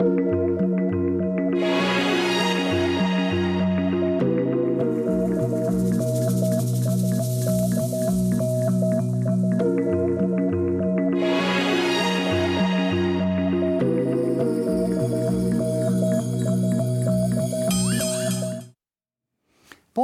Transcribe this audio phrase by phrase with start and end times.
[0.00, 0.67] Música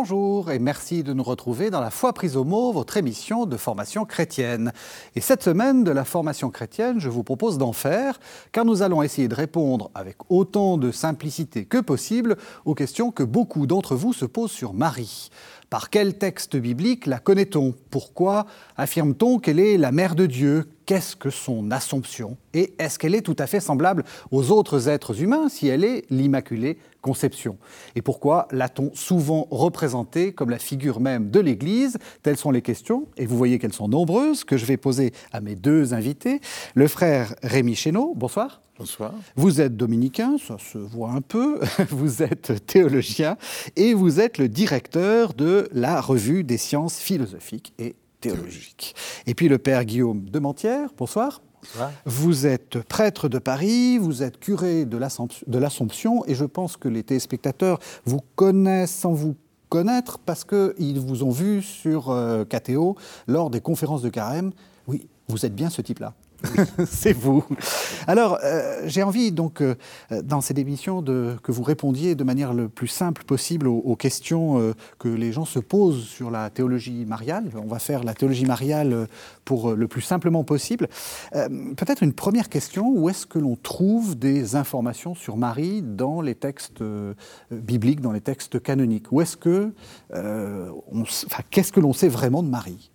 [0.06, 3.56] Bonjour et merci de nous retrouver dans la foi prise au mot, votre émission de
[3.56, 4.70] formation chrétienne.
[5.16, 8.20] Et cette semaine de la formation chrétienne, je vous propose d'en faire,
[8.52, 13.22] car nous allons essayer de répondre avec autant de simplicité que possible aux questions que
[13.22, 15.30] beaucoup d'entre vous se posent sur Marie.
[15.74, 17.74] Par quel texte biblique la connaît-on?
[17.90, 18.46] Pourquoi
[18.76, 20.68] affirme-t-on qu'elle est la mère de Dieu?
[20.86, 22.36] Qu'est-ce que son Assomption?
[22.52, 26.04] Et est-ce qu'elle est tout à fait semblable aux autres êtres humains si elle est
[26.10, 27.58] l'Immaculée Conception?
[27.96, 31.98] Et pourquoi l'a-t-on souvent représentée comme la figure même de l'Église?
[32.22, 35.40] Telles sont les questions, et vous voyez qu'elles sont nombreuses, que je vais poser à
[35.40, 36.40] mes deux invités.
[36.76, 38.63] Le frère Rémi Chéneau, bonsoir.
[38.76, 39.14] Bonsoir.
[39.36, 41.60] Vous êtes dominicain, ça se voit un peu,
[41.90, 43.36] vous êtes théologien
[43.76, 48.96] et vous êtes le directeur de la revue des sciences philosophiques et théologiques.
[49.26, 51.40] Et puis le père Guillaume de Mentière, bonsoir.
[51.62, 51.92] Bonsoir.
[52.04, 57.04] Vous êtes prêtre de Paris, vous êtes curé de l'Assomption et je pense que les
[57.04, 59.36] téléspectateurs vous connaissent sans vous
[59.68, 62.96] connaître parce qu'ils vous ont vu sur euh, KTO
[63.28, 64.50] lors des conférences de carême.
[64.88, 66.14] Oui, vous êtes bien ce type-là.
[66.86, 67.44] c'est vous.
[68.06, 69.74] Alors, euh, j'ai envie, donc, euh,
[70.22, 74.58] dans cette émission, de, que vous répondiez de manière le plus simple possible aux, questions
[74.58, 77.50] euh, que les gens se posent sur la théologie mariale.
[77.56, 79.06] On va faire la théologie mariale
[79.44, 80.88] pour le plus simplement possible.
[81.32, 86.34] Peut-être une première question, où est-ce que l'on trouve des informations sur Marie dans les
[86.34, 86.82] textes
[87.50, 89.12] bibliques, dans les textes canoniques?
[89.12, 89.72] Où est-ce que...
[91.50, 92.90] qu'est-ce que l'on sait vraiment de Marie?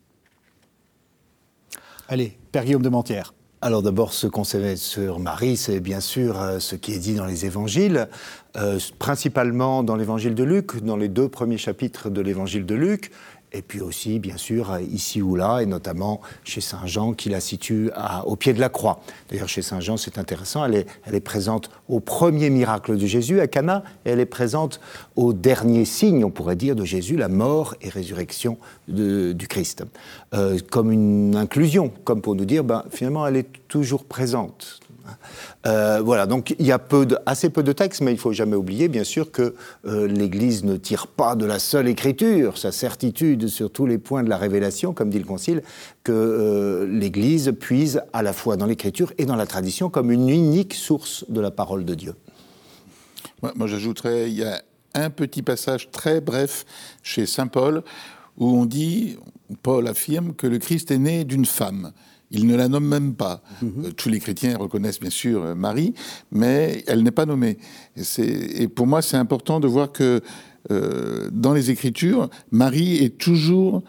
[2.08, 3.34] Allez, Père Guillaume de Mentière.
[3.61, 7.15] Alors d'abord, ce qu'on sait sur Marie, c'est bien sûr euh, ce qui est dit
[7.15, 8.07] dans les évangiles,
[8.55, 13.11] euh, principalement dans l'évangile de Luc, dans les deux premiers chapitres de l'évangile de Luc,
[13.52, 17.40] et puis aussi, bien sûr, ici ou là, et notamment chez Saint Jean, qui la
[17.40, 17.90] situe
[18.25, 19.00] au pied de la croix.
[19.29, 23.47] D'ailleurs, chez Saint Jean, c'est intéressant, elle est, présente au premier miracle de Jésus à
[23.47, 24.79] Cana, et elle est présente
[25.16, 28.57] au dernier signe, on pourrait dire, de Jésus, la mort et résurrection
[28.88, 29.84] du Christ.
[30.34, 34.79] Euh, comme une inclusion, comme pour nous dire, ben, finalement, elle est toujours présente.
[35.66, 36.80] Euh, voilà, donc il y a
[37.25, 39.56] assez peu de textes, mais il faut jamais oublier, bien sûr, que
[39.86, 44.24] euh, l'Église ne tire pas de la seule Écriture sa certitude sur tous les points
[44.24, 45.62] de la révélation, comme dit le Concile,
[46.03, 50.30] que euh, l'Église puise à la fois dans l'Écriture et dans la tradition comme une
[50.30, 52.16] unique source de la parole de Dieu.
[53.41, 54.62] Moi j'ajouterais, il y a
[54.94, 56.66] un petit passage très bref
[57.03, 57.84] chez Saint Paul
[58.38, 59.18] où on dit,
[59.64, 61.91] Paul affirme que le Christ est né d'une femme.
[62.31, 63.41] Il ne la nomme même pas.
[63.62, 63.85] Mhm.
[63.85, 65.94] Euh, tous les chrétiens reconnaissent bien sûr euh, Marie,
[66.31, 67.57] mais elle n'est pas nommée.
[68.17, 70.22] Et, pour moi, c'est important de voir que
[70.72, 73.84] euh, dans les Écritures, Marie est toujours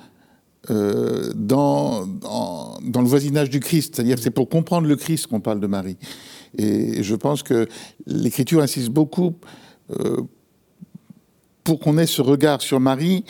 [0.68, 3.96] dans, dans, le voisinage du Christ.
[3.96, 5.96] C'est-à-dire c'est pour comprendre le Christ qu'on parle de Marie.
[6.58, 7.66] Et je pense que
[8.06, 9.34] l'Écriture insiste beaucoup
[11.64, 13.24] pour qu'on ait ce regard sur Marie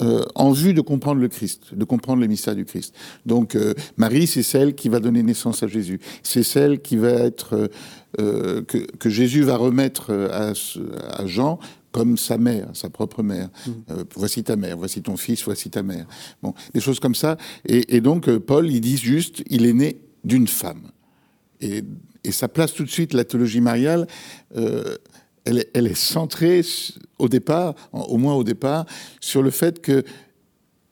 [0.00, 2.94] euh, en vue de comprendre le Christ, de comprendre le mystère du Christ.
[3.26, 5.98] Donc euh, Marie, c'est celle qui va donner naissance à Jésus.
[6.22, 7.70] C'est celle qui va être
[8.20, 11.58] euh, que, Jésus va remettre à, Jean
[11.90, 13.48] comme sa mère, sa propre mère.
[13.66, 13.72] Mmh.
[14.14, 16.06] voici ta mère, voici ton fils, voici ta mère.
[16.42, 17.36] Bon, des choses comme ça.
[17.64, 20.90] Et, donc Paul, il dit juste, il est né d'une femme.
[21.60, 21.82] Et,
[22.24, 24.06] et, ça place tout de suite la théologie mariale
[25.74, 26.62] elle, est centrée
[27.18, 28.86] au départ, au moins au départ,
[29.20, 30.04] sur le fait que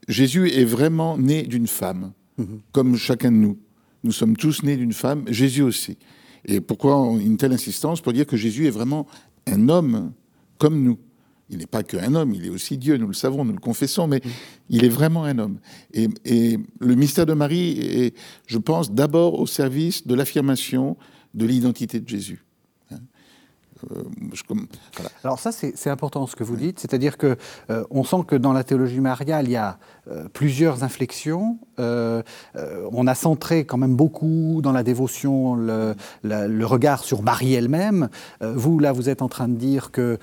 [0.08, 2.60] Jésus est vraiment né d'une femme, mhm.
[2.72, 3.58] comme chacun de nous.
[4.04, 5.98] Nous sommes tous nés d'une femme, Jésus aussi.
[6.44, 9.06] Et pourquoi une telle insistance Pour dire que Jésus est vraiment
[9.46, 10.12] un homme
[10.58, 10.98] comme nous?
[11.48, 14.08] Il n'est pas qu'un homme, il est aussi Dieu, nous le savons, nous le confessons,
[14.08, 14.30] mais mhm.
[14.70, 15.58] il est vraiment un homme.
[15.92, 18.16] Et, et, le mystère de Marie est,
[18.46, 20.96] je pense, d'abord au service de l'affirmation
[21.34, 22.45] de l'identité de Jésus.
[23.92, 24.02] Euh,
[25.24, 27.36] Alors ça, c'est important ce que vous dites, c'est-à-dire que
[27.70, 29.78] euh, on sent que dans la théologie mariale, il y a
[30.10, 31.58] euh, plusieurs inflexions.
[31.78, 38.08] on a centré quand même beaucoup dans la dévotion le, regard sur Marie elle-même.
[38.40, 40.18] vous, là, vous êtes en train de dire que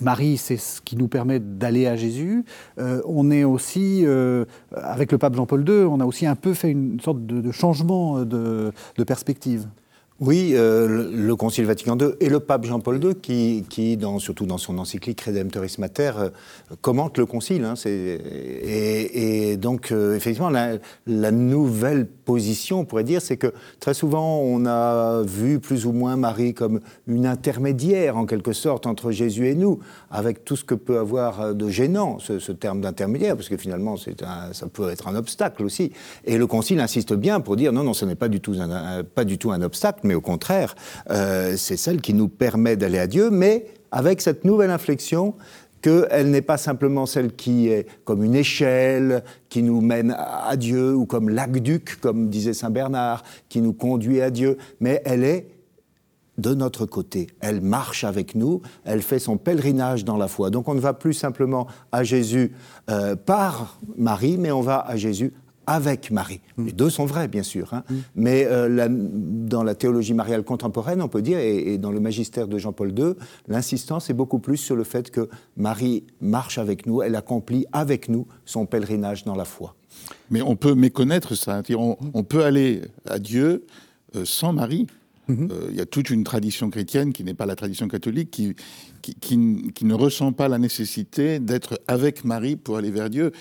[0.00, 2.44] Marie, c'est ce qui nous permet d'aller à Jésus.
[2.78, 4.04] on est aussi,
[4.74, 8.24] avec le pape Jean-Paul II, on a aussi un peu fait une sorte de, changement
[8.24, 8.72] de
[9.06, 9.66] perspective.
[10.18, 14.78] Oui, euh, le, Concile Vatican II et le pape Jean-Paul II, qui, surtout dans son
[14.78, 16.30] encyclique Redemptoris Mater, euh,
[16.80, 17.64] commente le Concile.
[17.64, 24.38] Hein, et, donc, euh, effectivement, la, nouvelle position, on pourrait dire, c'est que très souvent,
[24.38, 29.48] on a vu plus ou moins Marie comme une intermédiaire, en quelque sorte, entre Jésus
[29.48, 29.80] et nous,
[30.10, 34.66] avec tout ce que peut avoir de gênant, ce, terme d'intermédiaire, parce que finalement, ça
[34.72, 35.92] peut être un obstacle aussi.
[36.24, 39.62] Et le Concile insiste bien pour dire non, non, ce n'est pas du tout un
[39.62, 40.74] obstacle mais au contraire,
[41.10, 45.34] euh, c'est celle qui nous permet d'aller à Dieu, mais avec cette nouvelle inflexion
[45.82, 50.94] qu'elle n'est pas simplement celle qui est comme une échelle qui nous mène à Dieu,
[50.94, 55.48] ou comme l'aqueduc, comme disait Saint Bernard, qui nous conduit à Dieu, mais elle est
[56.38, 57.28] de notre côté.
[57.40, 60.50] Elle marche avec nous, elle fait son pèlerinage dans la foi.
[60.50, 62.52] Donc on ne va plus simplement à Jésus
[62.90, 65.32] euh, par Marie, mais on va à Jésus
[65.66, 66.40] avec Marie.
[66.56, 66.66] Mm.
[66.66, 67.74] Les deux sont vrais, bien sûr.
[67.74, 67.84] Hein.
[67.88, 67.94] Mm.
[68.16, 72.58] Mais euh, dans la théologie mariale contemporaine, on peut dire, et, dans le magistère de
[72.58, 73.14] Jean-Paul II,
[73.48, 78.08] l'insistance est beaucoup plus sur le fait que Marie marche avec nous, elle accomplit avec
[78.08, 79.74] nous son pèlerinage dans la foi.
[80.30, 81.62] Mais on peut méconnaître ça.
[81.70, 83.64] On, on peut aller à Dieu
[84.14, 84.86] euh, sans Marie.
[85.28, 85.50] Mm-hmm.
[85.50, 88.54] Euh, il y a toute une tradition chrétienne qui n'est pas la tradition catholique, qui,
[89.02, 93.32] qui, qui ne ressent pas la nécessité d'être avec Marie pour aller vers Dieu.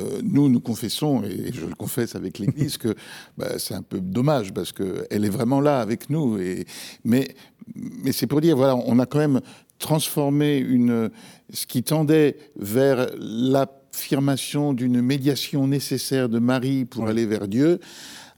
[0.00, 2.94] Euh, nous, nous confessons, et je le confesse avec l'Église, que
[3.36, 6.38] bah, c'est un peu dommage parce qu'elle est vraiment là avec nous.
[6.38, 6.66] Et,
[7.04, 7.34] mais
[7.74, 9.40] mais c'est pour dire, voilà, on a quand même
[9.78, 11.10] transformé une,
[11.52, 17.80] ce qui tendait vers l'affirmation d'une médiation nécessaire de Marie pour aller vers Dieu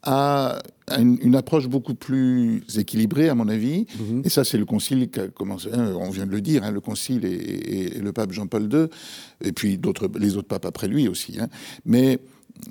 [0.02, 0.58] à
[0.98, 3.86] une, approche beaucoup plus équilibrée, à mon avis.
[3.98, 4.22] Mhm.
[4.24, 6.70] Et ça, c'est le concile qui a commencé, hein, on vient de le dire, hein,
[6.70, 8.86] le concile et, le pape Jean-Paul II,
[9.42, 11.38] et puis d'autres, les autres papes après lui aussi.
[11.40, 11.48] Hein.
[11.84, 12.18] Mais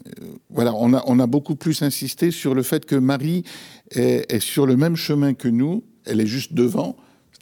[0.08, 3.44] euh, voilà, on a, on a beaucoup plus insisté sur le fait que Marie
[3.92, 6.96] est, est sur le même chemin que nous, elle est juste devant,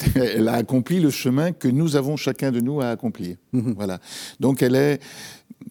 [0.15, 3.35] elle a accompli le chemin que nous avons chacun de nous à accomplir.
[3.53, 3.73] Mhm.
[3.75, 3.99] Voilà.
[4.39, 4.99] Donc elle est,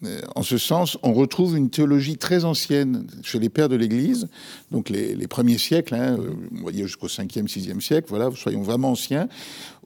[0.04, 4.28] euh, en ce sens, on retrouve une théologie très ancienne chez les pères de l'Église,
[4.70, 6.30] donc les, premiers siècles, hein, euh,
[6.60, 9.28] on va dire jusqu'au 5e, 6e siècle, voilà, soyons vraiment anciens,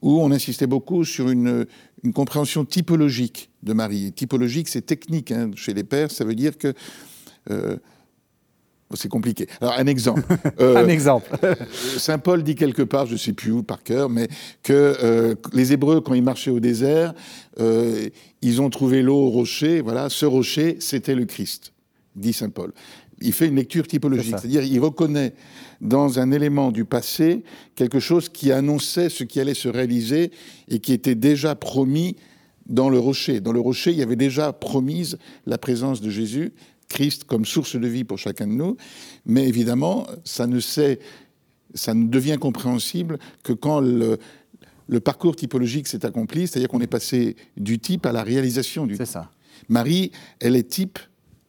[0.02, 1.66] où on insistait beaucoup sur une,
[2.14, 4.12] compréhension typologique de Marie.
[4.12, 6.74] typologique, c'est technique hein, chez les pères, ça veut dire que
[7.50, 7.78] euh,
[8.96, 9.46] c'est compliqué.
[9.60, 10.22] Alors, un exemple.
[10.60, 11.30] Euh, un exemple.
[11.98, 14.28] Saint Paul dit quelque part, je ne sais plus où par cœur, mais
[14.62, 17.12] que euh, les Hébreux, quand ils marchaient au désert,
[17.60, 18.08] euh,
[18.40, 19.80] ils ont trouvé l'eau au rocher.
[19.80, 21.72] Voilà, ce rocher, c'était le Christ,
[22.14, 22.72] dit Saint Paul.
[23.20, 25.34] Il fait une lecture typologique, c'est-à-dire il reconnaît
[25.80, 27.42] dans un élément du passé
[27.74, 30.30] quelque chose qui annonçait ce qui allait se réaliser
[30.68, 32.16] et qui était déjà promis
[32.66, 33.40] dans le rocher.
[33.40, 36.52] Dans le rocher, il y avait déjà promise la présence de Jésus
[36.94, 38.76] Christ comme source de vie pour chacun de nous,
[39.26, 41.00] mais évidemment, ça ne, sait,
[41.74, 44.18] ça ne devient compréhensible que quand le,
[44.86, 48.94] le parcours typologique s'est accompli, c'est-à-dire qu'on est passé du type à la réalisation du
[48.96, 49.30] C'est ça.
[49.68, 51.00] Marie, elle est type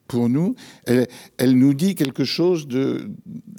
[0.08, 0.56] pour nous,
[0.86, 1.08] elle,
[1.38, 3.10] elle, nous dit quelque chose de,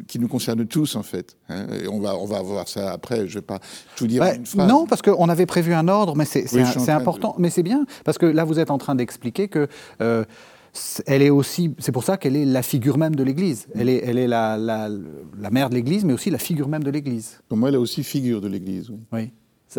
[0.08, 1.36] qui nous concerne tous, en fait.
[1.48, 1.66] Hein.
[1.82, 3.60] et on, va, on va voir ça après, je ne vais pas
[3.96, 4.68] tout dire une phrase.
[4.68, 7.34] Non, parce qu'on avait prévu un ordre, mais c'est important.
[7.38, 9.68] Mais c'est bien, parce que là, vous êtes en train d'expliquer que...
[10.00, 10.24] Euh,
[11.06, 13.66] elle est aussi, c'est pour ça qu'elle est la figure même de l'Église.
[13.74, 16.84] Elle est, elle est la, la, la mère de l'Église, mais aussi la figure même
[16.84, 17.40] de l'Église.
[17.48, 18.90] Pour moi, elle est aussi figure de l'Église.
[18.90, 18.98] Oui.
[19.12, 19.30] oui.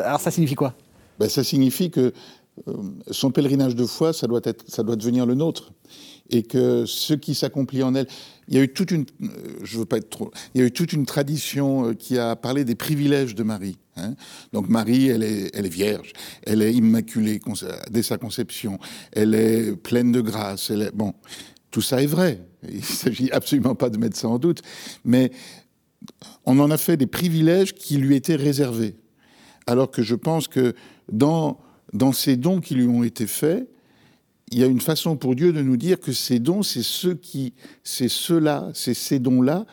[0.03, 0.75] Alors ça signifie quoi?
[1.19, 2.13] Ben, Ça signifie que
[2.67, 2.73] euh,
[3.11, 5.73] son pèlerinage de foi, ça doit, être, ça doit devenir le nôtre.
[6.29, 8.07] Et que ce qui s'accomplit en elle,
[8.49, 9.27] il y a eu toute une, euh,
[9.63, 12.35] je veux pas être trop, il y a eu toute une tradition euh, qui a
[12.35, 13.77] parlé des privilèges de Marie.
[13.97, 14.15] Hein.
[14.53, 16.13] Donc Marie, elle est, vierge,
[16.43, 17.39] elle est immaculée
[17.89, 18.79] dès sa conception,
[19.11, 20.69] elle est pleine de grâce.
[20.69, 21.13] Elle est, bon,
[21.71, 22.45] tout ça est vrai.
[22.69, 24.61] Il s'agit absolument pas de mettre ça en doute,
[25.03, 25.31] mais
[26.45, 28.95] on en a fait des privilèges qui lui étaient réservés.
[29.65, 30.73] Alors que je pense que
[31.11, 31.59] dans
[31.93, 33.69] dans ces dons qui lui ont été faits,
[34.51, 37.15] il y a une façon pour Dieu de nous dire que ces dons, c'est ceux
[37.15, 39.65] qui, c'est ceux-là, c'est ces dons-là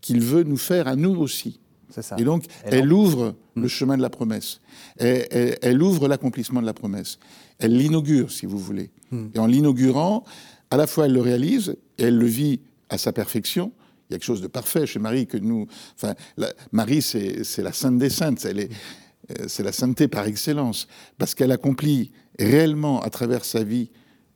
[0.00, 1.60] qu'il veut nous faire à nous aussi.
[2.00, 2.16] Ça.
[2.18, 4.60] Et donc, elle, ouvre le chemin de la promesse.
[4.96, 7.18] Elle, ouvre l'accomplissement de la promesse.
[7.58, 8.90] Elle l'inaugure, si vous voulez.
[9.10, 9.28] Hmm.
[9.34, 10.24] Et en l'inaugurant,
[10.70, 13.72] à la fois elle le réalise et elle le vit à sa perfection.
[14.08, 15.66] Il y a quelque chose de parfait chez Marie que nous.
[15.96, 16.14] Enfin,
[16.72, 18.44] Marie, c'est la sainte des saintes.
[18.44, 18.70] Elle est,
[19.30, 23.90] euh, c'est la sainteté par excellence, parce qu'elle accomplit réellement à travers sa vie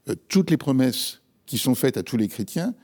[0.08, 2.74] euh, toutes les promesses qui sont faites à tous les chrétiens.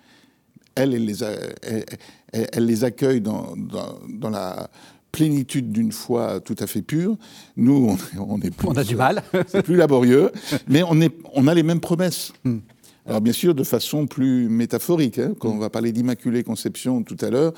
[0.75, 1.85] Elle, elle, les, elle,
[2.33, 4.71] les, accueille dans, dans, la
[5.11, 7.17] plénitude d'une foi tout à fait pure.
[7.57, 9.23] Nous, on, est plus, on a du mal.
[9.47, 10.31] c'est plus laborieux,
[10.69, 12.33] mais on, est, on a les mêmes promesses.
[12.45, 12.59] Hmm.
[13.05, 17.17] Alors bien sûr, de façon plus métaphorique, hein, quand on va parler d'Immaculée Conception tout
[17.21, 17.53] à l'heure,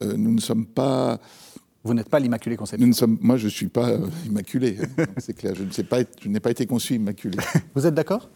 [0.00, 1.18] nous ne sommes pas
[1.86, 2.84] vous n'êtes pas l'Immaculée Conception.
[2.84, 3.92] Nous ne sommes, moi, je ne suis pas
[4.26, 4.76] immaculé.
[4.98, 5.54] Hein, c'est clair.
[5.54, 7.38] Je, ne sais pas, je n'ai pas été conçu immaculé.
[7.76, 8.28] Vous êtes d'accord?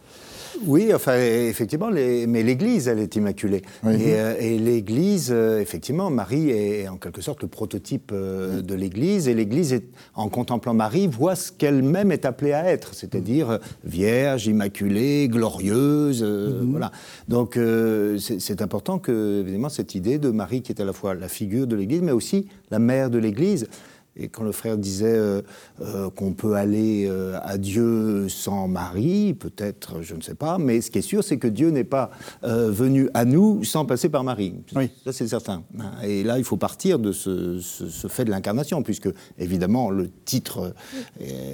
[0.65, 3.61] Oui, enfin, effectivement, mais l'Église, elle est immaculée.
[3.85, 9.27] Euh, et, l'Église, euh, effectivement, Marie est en quelque sorte le prototype euh, de l'Église,
[9.27, 9.81] et l'Église,
[10.15, 16.71] en contemplant Marie, voit ce qu'elle-même est appelée à être, c'est-à-dire vierge, immaculée, glorieuse, mhm.
[16.71, 16.91] voilà.
[17.27, 17.57] Donc,
[18.19, 21.67] c'est important que, évidemment, cette idée de Marie, qui est à la fois la figure
[21.67, 23.67] de l'Église, mais aussi la mère de l'Église,
[24.17, 25.41] et quand le frère disait euh,
[25.79, 30.81] euh, qu'on peut aller euh, à Dieu sans Marie, peut-être, je ne sais pas, mais
[30.81, 32.11] ce qui est sûr, c'est que Dieu n'est pas
[32.43, 34.55] venu à nous sans passer par Marie.
[34.75, 34.89] Oui.
[35.05, 35.63] Ça, c'est certain.
[36.03, 37.59] Et là, il faut partir de ce,
[38.09, 40.73] fait de l'incarnation, puisque, évidemment, le titre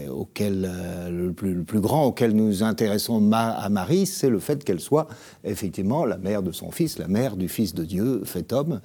[0.09, 0.69] auquel,
[1.09, 5.07] le plus, grand auquel nous intéressons à Marie, c'est le fait qu'elle soit,
[5.43, 8.81] effectivement, la mère de son fils, la mère du fils de Dieu, fait homme.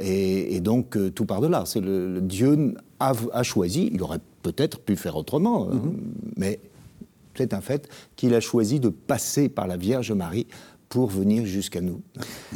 [0.00, 1.64] Et, donc, tout part de là.
[1.66, 5.96] C'est le, le Dieu a, choisi, il aurait peut-être pu faire autrement, hein, mhm.
[6.36, 6.60] mais
[7.36, 10.46] c'est un fait qu'il a choisi de passer par la Vierge Marie
[10.88, 12.02] pour venir jusqu'à nous.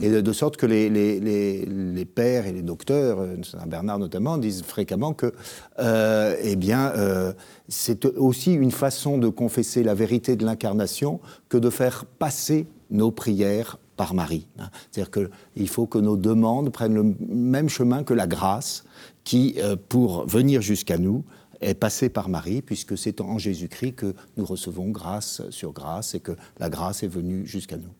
[0.00, 4.62] Et de, sorte que les, les, pères et les docteurs, euh, Saint Bernard notamment, disent
[4.62, 5.32] fréquemment que
[5.80, 7.32] euh, eh bien, euh,
[7.68, 11.18] c'est aussi une façon de confesser la vérité de l'incarnation
[11.48, 14.46] que de faire passer nos prières par Marie.
[14.60, 14.70] Hein.
[14.90, 18.84] C'est-à-dire qu'il faut que nos demandes prennent le même chemin que la grâce,
[19.28, 21.22] qui, euh, pour venir jusqu'à nous,
[21.60, 26.20] est passé par Marie, puisque c'est en Jésus-Christ que nous recevons grâce sur grâce et
[26.20, 27.90] que la grâce est venue jusqu'à nous.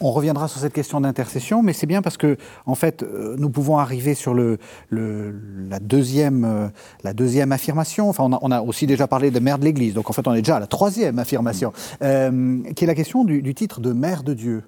[0.00, 3.48] On reviendra sur cette question d'intercession, mais c'est bien parce que, en fait, euh, nous
[3.48, 4.58] pouvons arriver sur le,
[4.90, 6.68] la, deuxième, euh,
[7.04, 8.10] la deuxième affirmation.
[8.10, 10.42] Enfin, on a, aussi déjà parlé de mère de l'Église, donc en fait, on est
[10.42, 14.34] déjà à la troisième affirmation, qui est la question du, du, titre de mère de
[14.34, 14.62] Dieu.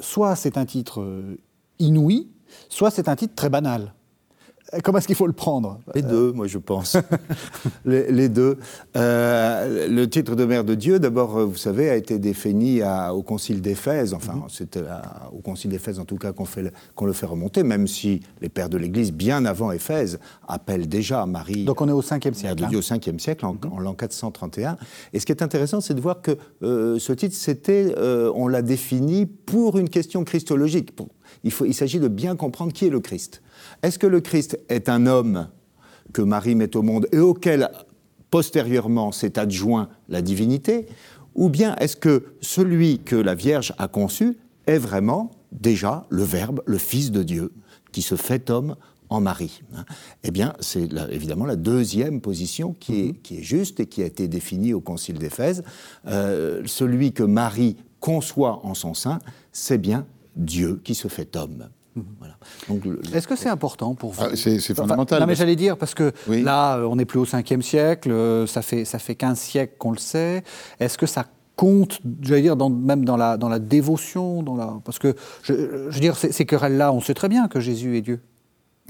[0.00, 1.06] soit c'est un titre
[1.78, 2.26] inouï,
[2.68, 3.92] soit c'est un titre très banal.
[4.82, 6.96] Comment est-ce qu'il faut le prendre Les deux, moi je pense.
[7.84, 8.56] les, deux.
[8.96, 12.80] Euh, le titre de mère de Dieu, d'abord, euh, vous savez, a été défini
[13.12, 14.14] au Concile d'Éphèse.
[14.14, 14.42] Enfin, mhm.
[14.48, 14.82] c'était
[15.32, 18.78] au Concile d'Éphèse, en tout cas, qu'on le fait remonter, même si les pères de
[18.78, 21.64] l'Église, bien avant Éphèse, appellent déjà Marie.
[21.64, 22.54] Donc on est au 5e siècle.
[22.56, 22.68] De hein.
[22.68, 23.82] Dieu au 5e siècle, en, mhm.
[23.82, 24.78] l'an 431.
[25.12, 27.94] Et ce qui est intéressant, c'est de voir que euh, ce titre, c'était,
[28.34, 30.94] on l'a défini pour une question christologique.
[31.44, 33.42] il, il s'agit de bien comprendre qui est le Christ.
[33.82, 35.48] Est-ce que le Christ est un homme
[36.12, 37.70] que Marie met au monde et auquel
[38.30, 40.86] postérieurement s'est adjoint la divinité
[41.34, 46.62] Ou bien est-ce que celui que la Vierge a conçu est vraiment déjà le Verbe,
[46.64, 47.52] le Fils de Dieu,
[47.90, 48.76] qui se fait homme
[49.08, 49.62] en Marie
[50.24, 53.42] Eh bien, c'est évidemment la deuxième position qui est, mhm.
[53.42, 55.62] juste et qui a été définie au Concile d'Éphèse.
[56.06, 59.18] Euh, celui que Marie conçoit en son sein,
[59.52, 61.68] c'est bien Dieu qui se fait homme.
[63.12, 65.20] Est-ce que c'est important pour vous ah, C'est fondamental.
[65.20, 68.62] non, mais j'allais dire, parce que là, on n'est plus au 5e siècle, euh, ça
[68.62, 70.42] fait, ça fait 15 siècles qu'on le sait.
[70.80, 74.80] Est-ce que ça compte, j'allais dire, dans, même dans la, dans la dévotion dans la...
[74.84, 78.20] Parce que, je, veux dire, ces querelles-là, on sait très bien que Jésus est Dieu.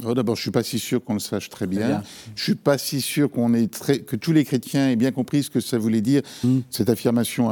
[0.04, 2.02] Oh, d'abord, je ne suis pas si sûr qu'on le sache très bien.
[2.34, 5.12] Je ne suis pas si sûr qu'on ait très, que tous les chrétiens aient bien
[5.12, 6.22] compris ce que ça voulait dire.
[6.44, 6.60] Hmm.
[6.70, 7.48] Cette affirmation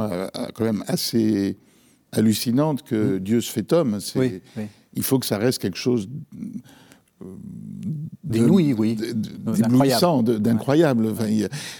[0.55, 1.57] quand même assez
[2.11, 3.19] hallucinante que hmm.
[3.19, 3.99] Dieu se fait homme.
[4.15, 6.07] Oui, oui il faut que ça reste quelque chose
[8.23, 11.07] d'inouï, oui, d'éblouissant, d'incroyable.
[11.11, 11.27] Enfin,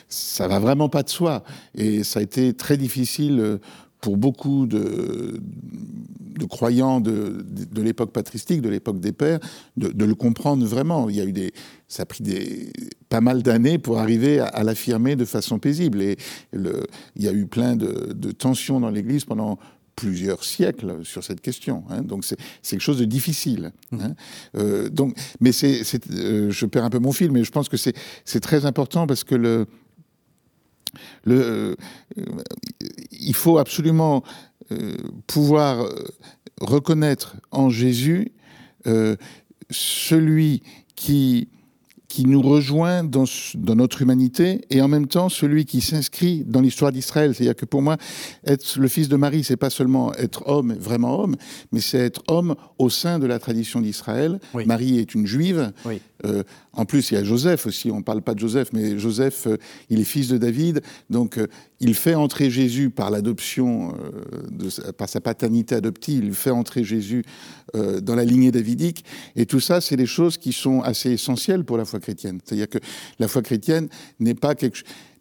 [0.09, 1.43] ça va vraiment pas de soi.
[1.75, 3.57] Et ça a été très difficile euh,
[4.01, 5.39] pour beaucoup de,
[6.49, 9.39] croyants de, l'époque patristique, de l'époque des pères,
[9.77, 11.07] de, le comprendre vraiment.
[11.09, 11.53] Il y a eu des,
[11.87, 12.73] ça a pris des,
[13.09, 16.01] pas mal d'années pour arriver à, l'affirmer de façon paisible.
[16.01, 16.17] Et
[16.51, 19.59] le, il y a eu plein de tensions dans l'Église pendant
[20.01, 21.84] plusieurs siècles sur cette question.
[21.91, 22.01] Hein.
[22.01, 23.72] donc c'est quelque chose de difficile.
[23.91, 24.15] Hein.
[24.55, 27.77] Euh, donc, mais c'est, euh, je perds un peu mon fil, mais je pense que
[27.77, 29.67] c'est très important parce que le,
[31.24, 31.75] le, euh,
[33.12, 34.24] il faut absolument
[35.27, 35.86] pouvoir
[36.62, 38.31] reconnaître en Jésus
[39.70, 40.63] celui
[40.96, 41.50] qui
[42.11, 43.23] qui nous rejoint dans,
[43.55, 47.33] dans, notre humanité et en même temps celui qui s'inscrit dans l'histoire d'Israël.
[47.33, 47.95] C'est-à-dire que pour moi,
[48.45, 51.37] être le fils de Marie, c'est pas seulement être homme, vraiment homme,
[51.71, 54.41] mais c'est être homme au sein de la tradition d'Israël.
[54.65, 55.71] Marie est une juive.
[55.85, 56.01] Oui.
[56.25, 58.97] Euh, en plus, il y a Joseph aussi, on ne parle pas de Joseph, mais
[58.97, 59.57] Joseph, euh,
[59.89, 61.47] il est fils de David, donc euh,
[61.79, 63.95] il fait entrer Jésus par l'adoption,
[64.97, 67.23] par sa paternité adoptive, il fait entrer Jésus
[67.73, 69.03] dans la lignée davidique,
[69.35, 72.39] et tout ça, c'est des choses qui sont assez essentielles pour la foi chrétienne.
[72.43, 72.77] C'est-à-dire que
[73.17, 73.87] la foi chrétienne
[74.19, 74.53] n'est pas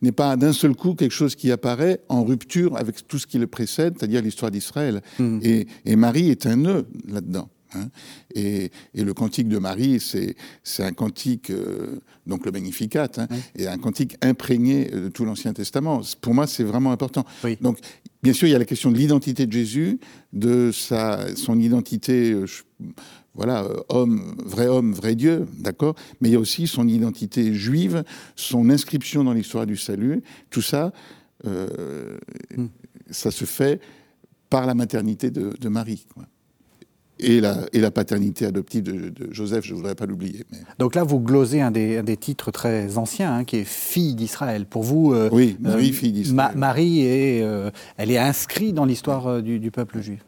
[0.02, 3.38] n'est pas d'un seul coup quelque chose qui apparaît en rupture avec tout ce qui
[3.38, 5.00] le précède, c'est-à-dire l'histoire d'Israël.
[5.18, 5.38] Mmh.
[5.42, 7.48] Et, et Marie est un nœud là-dedans.
[7.74, 7.88] Hein.
[8.34, 13.78] et, le cantique de Marie, c'est un cantique, euh, donc le Magnificat, hein, et un
[13.78, 16.02] cantique imprégné de tout l'Ancien Testament.
[16.20, 17.24] Pour moi, c'est vraiment important.
[17.60, 17.78] Donc,
[18.22, 19.98] bien sûr, il y a la question de l'identité de Jésus,
[20.32, 22.46] de sa, son identité, euh,
[23.34, 27.54] voilà, euh, homme, vrai homme, vrai Dieu, d'accord Mais il y a aussi son identité
[27.54, 28.04] juive,
[28.36, 30.22] son inscription dans l'histoire du salut.
[30.50, 30.92] Tout ça,
[31.44, 32.66] hmm.
[33.10, 33.80] ça se fait
[34.50, 36.06] par la maternité de, de Marie.
[36.12, 36.26] Quoi
[37.22, 40.44] et la, et la paternité adoptive de, Joseph, je ne voudrais pas l'oublier.
[40.78, 44.66] Donc là, vous glosez un des, des titres très anciens, hein, qui est Fille d'Israël.
[44.66, 46.56] Pour vous, euh, oui, Marie, euh, fille d'Israël.
[46.56, 50.24] Marie, est, euh, elle est inscrite dans l'histoire du, peuple juif.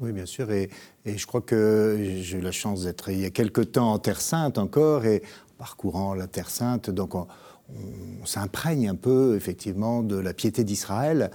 [0.00, 0.50] Oui, bien sûr.
[0.50, 0.70] Et,
[1.04, 3.98] et je crois que j'ai eu la chance d'être il y a quelque temps en
[3.98, 5.22] Terre Sainte encore, et
[5.56, 7.26] parcourant la Terre Sainte, donc on,
[8.22, 11.30] on s'imprègne un peu effectivement de la piété d'Israël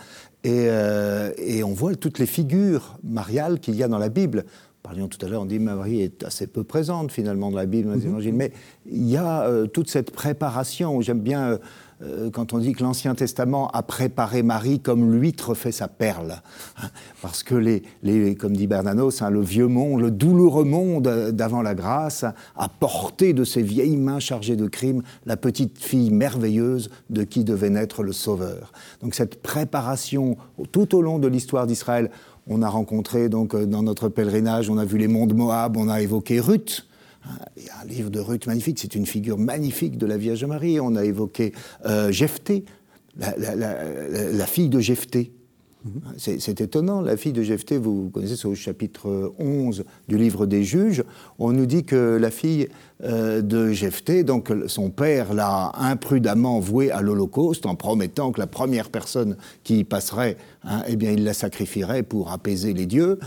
[0.46, 4.46] euh, et, on voit toutes les figures mariales qu'il y a dans la Bible.
[4.82, 7.88] Parlions tout à l'heure, on dit Marie est assez peu présente finalement dans la Bible,
[7.88, 8.10] dans les mhm.
[8.10, 8.52] évangiles, mais
[8.86, 11.00] il y a euh, toute cette préparation.
[11.00, 11.58] J'aime bien euh,
[12.34, 16.42] quand on dit que l'Ancien Testament a préparé Marie comme l'huître fait sa perle.
[16.82, 16.88] Hein,
[17.22, 21.76] parce que, les, comme dit Bernanos, hein, le vieux monde, le douloureux monde d'avant la
[21.76, 27.24] grâce, a porté de ses vieilles mains chargées de crimes la petite fille merveilleuse de
[27.24, 28.72] qui devait naître le Sauveur.
[29.02, 30.38] Donc cette préparation
[30.72, 32.10] tout au long de l'histoire d'Israël,
[32.48, 35.90] on a rencontré donc euh, dans notre pèlerinage, on a vu les mondes Moab, on
[35.90, 36.88] a évoqué Ruth.
[37.58, 40.44] Il y a un livre de Ruth magnifique, c'est une figure magnifique de la Vierge
[40.46, 40.80] Marie.
[40.80, 41.54] On a évoqué
[41.86, 42.66] euh, Jephthé,
[43.18, 45.32] la, fille de Jephthé.
[45.86, 46.02] Mhm.
[46.18, 50.64] C'est étonnant, la fille de Jephthé, vous connaissez, c'est au chapitre 11 du livre des
[50.64, 51.04] juges,
[51.40, 52.70] on nous dit que la fille
[53.04, 58.48] euh, de Jephthé, donc son père l'a imprudemment vouée à l'Holocauste en promettant que la
[58.48, 63.20] première personne qui y passerait, hein, eh bien il la sacrifierait pour apaiser les dieux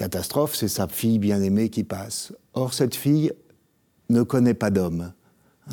[0.00, 2.32] catastrophe, c'est sa fille bien-aimée qui passe.
[2.54, 3.32] Or, cette fille
[4.08, 5.12] ne connaît pas d'homme.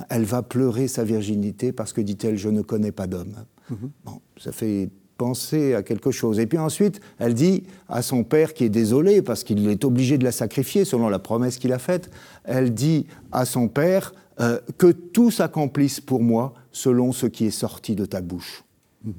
[0.10, 3.34] Elle va pleurer sa virginité parce que, dit-elle, je ne connais pas d'homme.
[3.69, 3.89] Mhm.
[4.05, 6.39] Bon, ça fait penser à quelque chose.
[6.39, 10.17] Et puis ensuite, elle dit à son père, qui est désolé parce qu'il est obligé
[10.17, 12.12] de la sacrifier selon la promesse qu'il a faite,
[12.43, 17.51] elle dit à son père euh, que tout s'accomplisse pour moi selon ce qui est
[17.51, 18.63] sorti de ta bouche.
[19.03, 19.13] Mhm.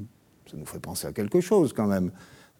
[0.51, 2.13] Ça nous fait penser à quelque chose quand même.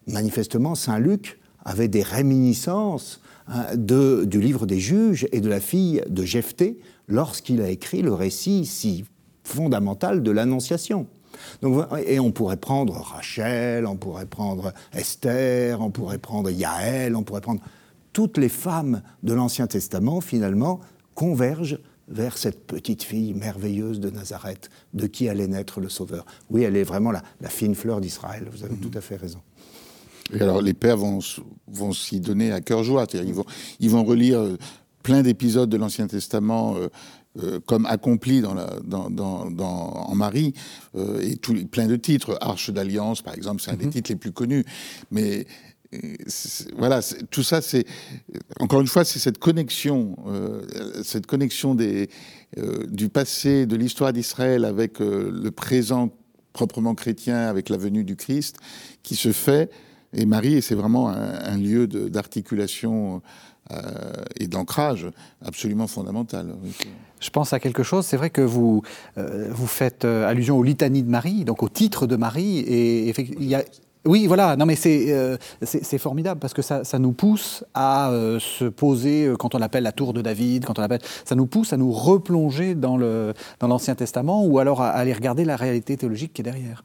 [0.07, 5.59] Manifestement, Saint Luc avait des réminiscences hein, de, du livre des juges et de la
[5.59, 9.05] fille de Jephthé lorsqu'il a écrit le récit si
[9.43, 11.07] fondamental de l'Annonciation.
[11.61, 17.23] Donc, et on pourrait prendre Rachel, on pourrait prendre Esther, on pourrait prendre Yaël, on
[17.23, 17.61] pourrait prendre
[18.13, 20.79] toutes les femmes de l'Ancien Testament finalement
[21.15, 26.25] convergent vers cette petite fille merveilleuse de Nazareth, de qui allait naître le Sauveur.
[26.49, 29.39] Oui, elle est vraiment la, fine fleur d'Israël, vous avez tout à fait raison.
[30.33, 31.19] Et alors les pères vont,
[31.67, 33.05] vont s'y donner à cœur joie.
[33.13, 33.45] Ils vont,
[33.79, 34.57] ils vont relire euh,
[35.03, 36.87] plein d'épisodes de l'Ancien Testament euh,
[37.41, 40.53] euh, comme accomplis dans la, dans, dans, dans, en Marie,
[41.21, 42.37] et tout, plein de titres.
[42.41, 43.91] Arche d'Alliance, par exemple, c'est un des mhm.
[43.91, 44.65] titres les plus connus.
[45.11, 45.45] Mais
[46.77, 47.85] voilà, tout ça, c'est
[48.59, 50.15] encore une fois, c'est cette connexion,
[51.03, 52.09] cette connexion des,
[52.89, 56.11] du passé, de l'histoire d'Israël avec le présent
[56.53, 58.57] proprement chrétien, avec la venue du Christ,
[59.01, 59.71] qui se fait
[60.13, 63.21] et Marie, c'est vraiment un, lieu d'articulation
[63.71, 63.81] euh,
[64.39, 65.07] et d'ancrage
[65.45, 66.55] absolument fondamental.
[67.19, 68.81] Je pense à quelque chose, c'est vrai que vous,
[69.17, 73.13] euh, vous faites euh, allusion au litanie de Marie, donc au titre de Marie, et
[74.05, 79.53] oui, voilà, non mais c'est formidable parce que ça, nous pousse à se poser, quand
[79.53, 82.73] on appelle la tour de David, quand on appelle, ça nous pousse à nous replonger
[82.73, 82.97] dans
[83.61, 86.83] l'Ancien Testament ou alors à aller regarder la réalité théologique qui est derrière.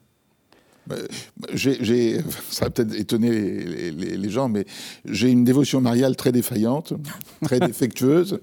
[1.52, 2.18] J'ai,
[2.50, 4.64] ça va peut-être étonner les, gens, mais
[5.04, 6.94] j'ai une dévotion mariale très défaillante,
[7.42, 8.38] très défectueuse.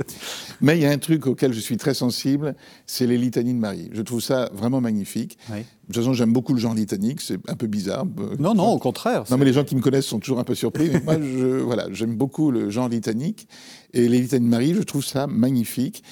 [0.62, 3.60] Mais il y a un truc auquel je suis très sensible, c'est les litanies de
[3.60, 3.90] Marie.
[3.94, 5.38] Je trouve ça vraiment magnifique.
[5.50, 8.06] De toute façon, j'aime beaucoup le genre litanique, c'est un peu bizarre.
[8.40, 9.24] Non, non, au contraire.
[9.30, 10.90] Non, mais les gens qui me connaissent sont toujours un peu surpris.
[10.92, 13.48] mais moi, je, voilà, j'aime beaucoup le genre litanique.
[13.94, 16.04] Et les litanies de Marie, je trouve ça magnifique.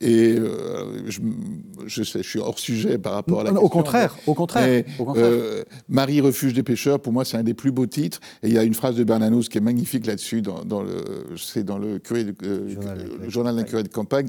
[0.00, 1.20] Et euh, je,
[1.86, 3.64] je, sais, je suis hors sujet par rapport à la question.
[3.64, 4.84] Au contraire, au contraire.
[5.16, 8.20] Euh, Marie refuge des pêcheurs, pour moi, c'est un des plus beaux titres.
[8.42, 11.02] Et il y a une phrase de Bernanos qui est magnifique là-dessus, dans, dans, le,
[11.36, 14.26] c'est dans le, curé de, euh, journal, d'un curé de campagne,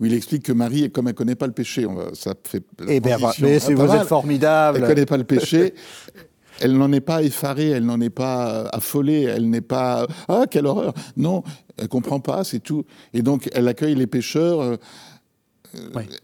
[0.00, 2.34] où il explique que Marie, comme elle ne connaît pas le péché, on va, ça
[2.44, 2.64] fait.
[2.88, 4.78] Eh bien, mais vous êtes formidable.
[4.78, 5.74] Elle ne connaît pas le péché.
[6.62, 10.66] elle n'en est pas effarée, elle n'en est pas affolée, elle n'est pas ah quelle
[10.66, 10.94] horreur.
[11.16, 11.42] Non,
[11.76, 12.84] elle comprend pas, c'est tout.
[13.12, 14.60] Et donc elle accueille les pécheurs.
[14.60, 14.76] Euh,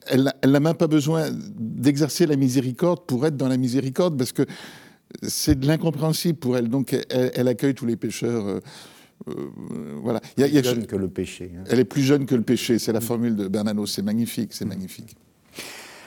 [0.07, 4.43] elle, n'a même pas besoin d'exercer la miséricorde pour être dans la miséricorde, parce que
[5.23, 6.69] c'est de l'incompréhensible pour elle.
[6.69, 8.47] Donc elle, accueille tous les pécheurs.
[8.47, 8.61] Euh,
[10.03, 10.21] voilà.
[10.37, 11.51] Il y a, plus jeune que le péché.
[11.57, 11.65] Hein.
[11.69, 14.67] Elle est plus jeune que le péché, c'est la formule de Bernanos, c'est magnifique, c'est
[14.67, 15.17] magnifique.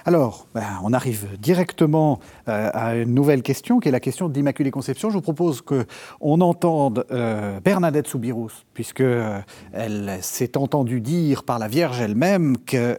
[0.05, 4.33] Alors, ben, on arrive directement euh, à une nouvelle question, qui est la question de
[4.33, 5.09] l'Immaculée Conception.
[5.09, 9.39] Je vous propose qu'on entende euh, Bernadette Soubirous, puisque euh,
[9.73, 12.97] elle s'est entendue dire par la Vierge elle-même que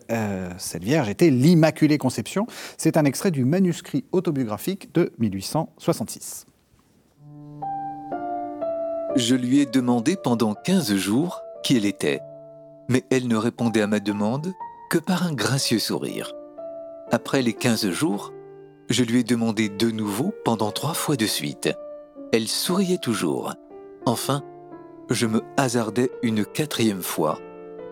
[0.59, 2.47] cette Vierge était l'Immaculée Conception.
[2.77, 6.47] C'est un extrait du manuscrit autobiographique de 1866.
[9.17, 12.21] Je lui ai demandé pendant 15 jours qui elle était,
[12.89, 14.53] mais elle ne répondait à ma demande
[14.91, 16.33] que par un gracieux sourire.
[17.15, 18.33] Après les 15 jours,
[18.89, 21.71] je lui ai demandé de nouveau pendant trois fois de suite.
[22.33, 23.53] Elle souriait toujours.
[24.07, 24.43] Enfin,
[25.11, 27.39] je me hasardai une quatrième fois,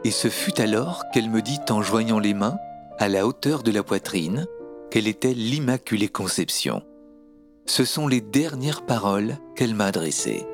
[0.04, 2.56] et ce fut alors qu'elle me dit en joignant les mains,
[2.98, 4.46] à la hauteur de la poitrine,
[4.90, 6.82] qu'elle était l'Immaculée Conception.
[7.66, 10.46] Ce sont les dernières paroles qu'elle m'a adressées.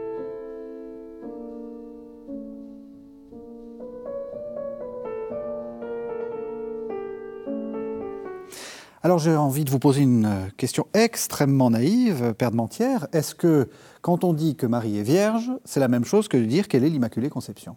[9.06, 13.06] Alors j'ai envie de vous poser une euh, question extrêmement naïve, Père de.
[13.12, 13.68] Est-ce que
[14.02, 16.82] quand on dit que Marie est vierge, c'est la même chose que de dire qu'elle
[16.82, 17.76] est l'Immaculée Conception?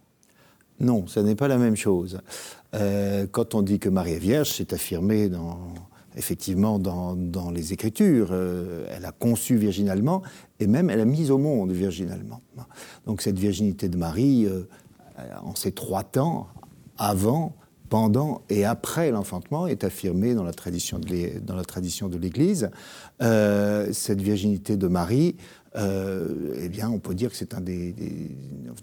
[0.79, 2.19] Non, ce n'est pas la même chose.
[2.73, 5.59] Euh, quand on dit que Marie est vierge, c'est affirmé dans,
[6.17, 8.29] effectivement dans, les Écritures.
[8.31, 10.23] Euh, elle a conçu virginalement
[10.59, 12.41] et même elle a mis au monde virginalement.
[13.05, 14.47] Donc cette virginité de Marie,
[15.43, 16.47] en ces trois temps,
[16.97, 17.53] avant,
[17.89, 22.69] pendant et après l'enfantement est affirmée dans la tradition de l'Église.
[23.21, 25.35] Euh, cette virginité de Marie,
[25.75, 27.93] euh, eh bien, on peut dire que c'est un des.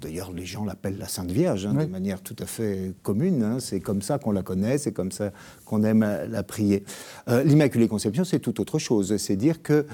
[0.00, 3.42] D'ailleurs, les gens l'appellent la Sainte Vierge, hein, de manière tout à fait commune.
[3.42, 3.60] Hein.
[3.60, 5.30] c'est comme ça qu'on la connaît, c'est comme ça
[5.64, 6.84] qu'on aime la prier.
[7.28, 9.16] Euh, L'Immaculée Conception, c'est tout autre chose.
[9.16, 9.86] C'est dire que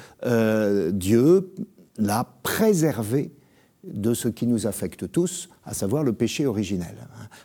[0.90, 1.54] Dieu
[1.98, 3.32] l'a préservée
[3.84, 6.96] de ce qui nous affecte tous, à savoir le péché originel.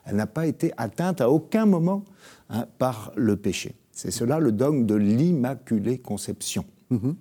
[0.05, 2.05] Elle n'a pas été atteinte à aucun moment
[2.49, 3.75] hein, par le péché.
[3.91, 6.65] C'est cela le dogme de l'Immaculée Conception.
[6.91, 7.15] Mm-hmm.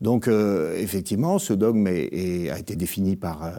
[0.00, 3.50] Donc, euh, effectivement, ce dogme a été défini par euh,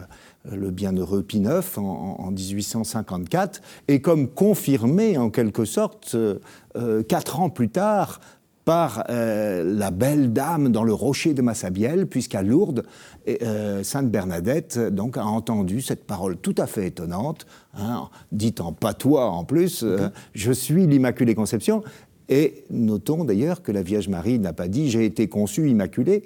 [0.50, 7.50] le bienheureux Pie IX en, 1854 et comme confirmé en quelque sorte euh, quatre ans
[7.50, 8.20] plus tard
[8.64, 12.84] par la belle dame dans le rocher de Massabielle, puisqu'à Lourdes,
[13.28, 18.72] euh, Sainte Bernadette donc, a entendu cette parole tout à fait étonnante, hein, dite en
[18.72, 21.82] patois en plus, euh, Je suis l'Immaculée Conception.
[22.28, 26.22] Et notons d'ailleurs que la Vierge Marie n'a pas dit J'ai été conçue immaculée,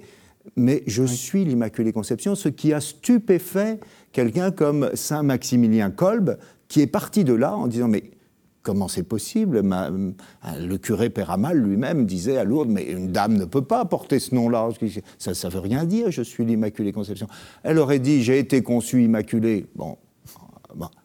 [0.57, 3.81] mais je suis l'Immaculée Conception, ce qui a stupéfait
[4.13, 8.05] quelqu'un comme Saint Maximilien Kolb, qui est parti de là en disant Mais
[8.65, 13.63] comment c'est possible Le curé Péramal lui-même disait à Lourdes, mais une dame ne peut
[13.63, 14.71] pas porter ce nom-là.
[15.19, 17.29] Ça ne veut rien dire, je suis l'Immaculée Conception.
[17.63, 19.67] Elle aurait dit, j'ai été conçue immaculée.
[19.77, 19.97] Bon,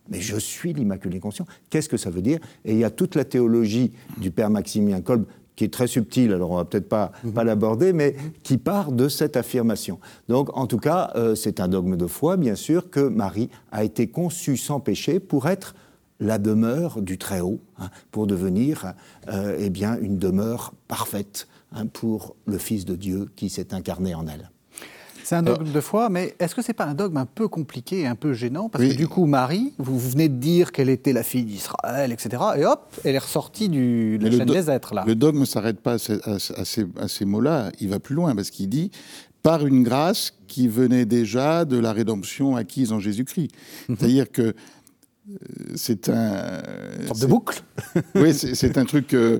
[0.10, 1.46] mais je suis l'Immaculée Conception.
[1.70, 2.40] Qu'est-ce que ça veut dire?
[2.66, 6.32] Et il y a toute la théologie du Père Maximilien Kolb qui est très subtile,
[6.32, 7.34] alors on va peut-être pas, mhm.
[7.34, 10.00] pas l'aborder, mais qui part de cette affirmation.
[10.30, 13.84] Donc, en tout cas, euh, c'est un dogme de foi, bien sûr, que Marie a
[13.84, 15.76] été conçue sans péché pour être
[16.20, 18.94] la demeure du Très-Haut, hein, pour devenir
[19.30, 24.16] euh, eh bien, une demeure parfaite hein, pour le Fils de Dieu qui s'est incarné
[24.16, 24.50] en elle.
[25.30, 28.08] C'est un dogme de foi, mais est-ce que c'est pas un dogme un peu compliqué,
[28.08, 28.68] un peu gênant?
[28.68, 32.42] Parce que du coup, Marie, vous venez de dire qu'elle était la fille d'Israël, etc.
[32.58, 35.04] Et hop, elle est ressortie du, de la chaîne des êtres, là.
[35.06, 38.90] Le dogme ne s'arrête pas à, ces, mots-là, il va plus loin, parce qu'il dit
[39.44, 43.52] par une grâce qui venait déjà de la rédemption acquise en Jésus-Christ.
[43.88, 43.98] Mhm.
[43.98, 44.56] C'est-à-dire que
[45.76, 46.62] c'est un.
[47.00, 47.62] Une sorte de boucle
[48.16, 49.14] Oui, c'est un truc.
[49.14, 49.40] Euh,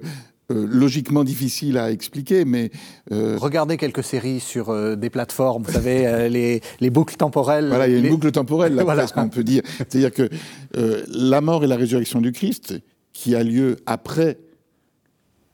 [0.52, 2.72] euh, logiquement difficile à expliquer, mais...
[3.12, 7.68] Euh, Regardez quelques séries sur des plateformes, vous savez, les, les, boucles temporelles.
[7.68, 9.06] Voilà, il y a une boucle temporelle, là, voilà.
[9.06, 9.62] qu'on peut dire.
[9.78, 10.28] C'est-à-dire que
[10.74, 12.74] la mort et la résurrection du Christ,
[13.14, 14.40] qui a lieu après,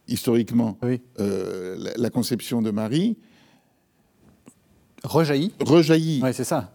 [0.07, 0.77] historiquement,
[1.17, 3.17] la, la, conception de Marie...
[5.03, 6.21] Rejaillit Rejaillit.
[6.23, 6.74] Oui, c'est ça.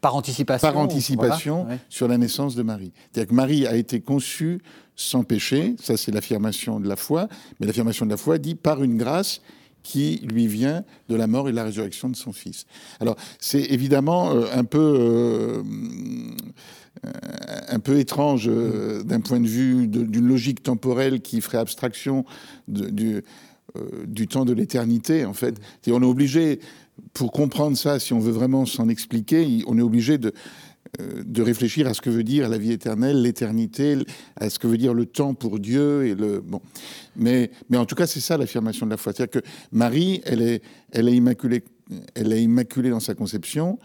[0.00, 2.92] Par anticipation Par anticipation sur la naissance de Marie.
[3.12, 4.60] C'est-à-dire que Marie a été conçue
[4.96, 7.28] sans péché, ça c'est l'affirmation de la foi,
[7.60, 9.40] mais l'affirmation de la foi dit par une grâce
[9.82, 12.66] qui lui vient de la mort et de la résurrection de son Fils.
[12.98, 14.96] Alors c'est évidemment euh, un peu...
[14.98, 15.62] Euh,
[17.68, 22.24] un peu étrange euh, d'un point de vue d'une logique temporelle qui ferait abstraction
[22.66, 23.22] du,
[24.06, 25.60] du temps de l'éternité, en fait.
[25.86, 26.58] Et on est obligé
[27.16, 30.32] pour comprendre ça, si on veut vraiment s'en expliquer, on est obligé de,
[31.00, 33.96] euh, de réfléchir à ce que veut dire la vie éternelle, l'éternité,
[34.36, 36.60] à ce que veut dire le temps pour Dieu et le bon.
[37.16, 40.42] Mais, mais en tout cas, c'est ça l'affirmation de la foi, c'est-à-dire que Marie, elle
[40.42, 41.64] est, elle est immaculée,
[42.14, 43.78] elle est immaculée dans sa conception,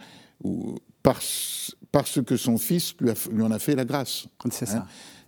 [0.44, 4.26] ou parce, parce que son fils lui, a- lui en a fait la grâce.
[4.50, 4.78] C'est ça.
[4.78, 4.86] Hein.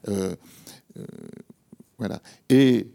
[0.09, 0.35] Euh,
[0.99, 1.05] euh,
[1.97, 2.21] voilà.
[2.51, 2.87] Et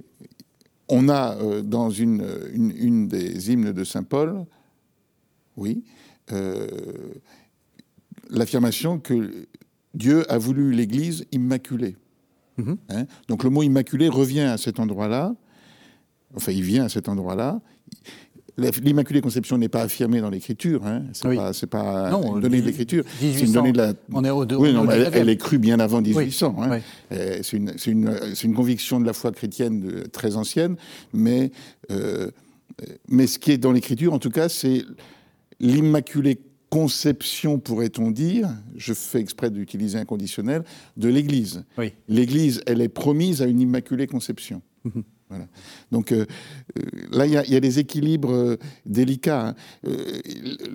[0.87, 4.45] on a euh, dans une, une, une des hymnes de Saint Paul,
[5.59, 5.83] oui,
[6.31, 6.67] euh,
[8.29, 9.47] l'affirmation que
[9.93, 11.95] Dieu a voulu l'Église immaculée.
[12.57, 12.77] Mhm.
[12.89, 13.05] Hein?
[13.27, 15.35] Donc le mot immaculé revient à cet endroit-là,
[16.35, 17.61] enfin il vient à cet endroit-là.
[18.83, 21.03] L'Immaculée Conception n'est pas affirmée dans l'Écriture, hein.
[21.13, 21.37] c'est Oui.
[21.37, 23.45] pas, pas Non, une donnée de l'Écriture, c'est 1800.
[23.45, 24.57] une donnée de la, On est au deux.
[24.57, 25.09] oui, non, elle, 19e.
[25.13, 26.55] elle est crue bien avant 1800.
[26.59, 26.67] hein.
[26.69, 26.77] oui.
[27.13, 27.55] Euh, C'est
[28.43, 30.75] une, conviction de la foi chrétienne de- très ancienne,
[31.13, 31.51] mais,
[31.89, 32.31] euh,
[33.07, 34.83] mais ce qui est dans l'Écriture, en tout cas, c'est
[35.59, 40.63] l'immaculée conception, pourrait-on dire, je fais exprès d'utiliser un conditionnel,
[40.97, 41.63] de l'Église.
[41.79, 41.93] Oui.
[42.07, 44.61] L'Église, elle est promise à une immaculée conception.
[44.83, 45.03] Mhm.
[45.29, 45.47] Voilà.
[45.91, 46.25] Donc euh,
[46.77, 49.49] euh, là, il y, a- il y a des équilibres euh, délicats.
[49.49, 49.55] hein.
[49.87, 49.95] Euh,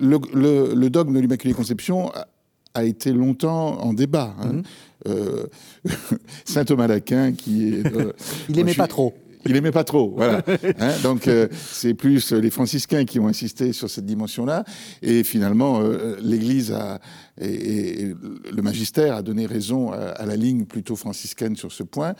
[0.01, 2.27] le, le- le dogme de l'Immaculée Conception a,
[2.73, 4.35] a été longtemps en débat.
[4.41, 4.61] hein.
[5.07, 5.45] Mhm.
[6.45, 7.83] Saint Thomas d'Aquin, qui est...
[8.49, 9.13] Il moi, aimait je pas trop.
[9.45, 10.41] Il aimait pas trop, voilà.
[10.79, 14.63] Hein, donc euh, c'est plus les franciscains qui ont insisté sur cette dimension-là,
[15.01, 16.99] et finalement euh, l'Église a
[17.39, 18.13] et,
[18.51, 22.15] le magistère a donné raison à, à la ligne plutôt franciscaine sur ce point,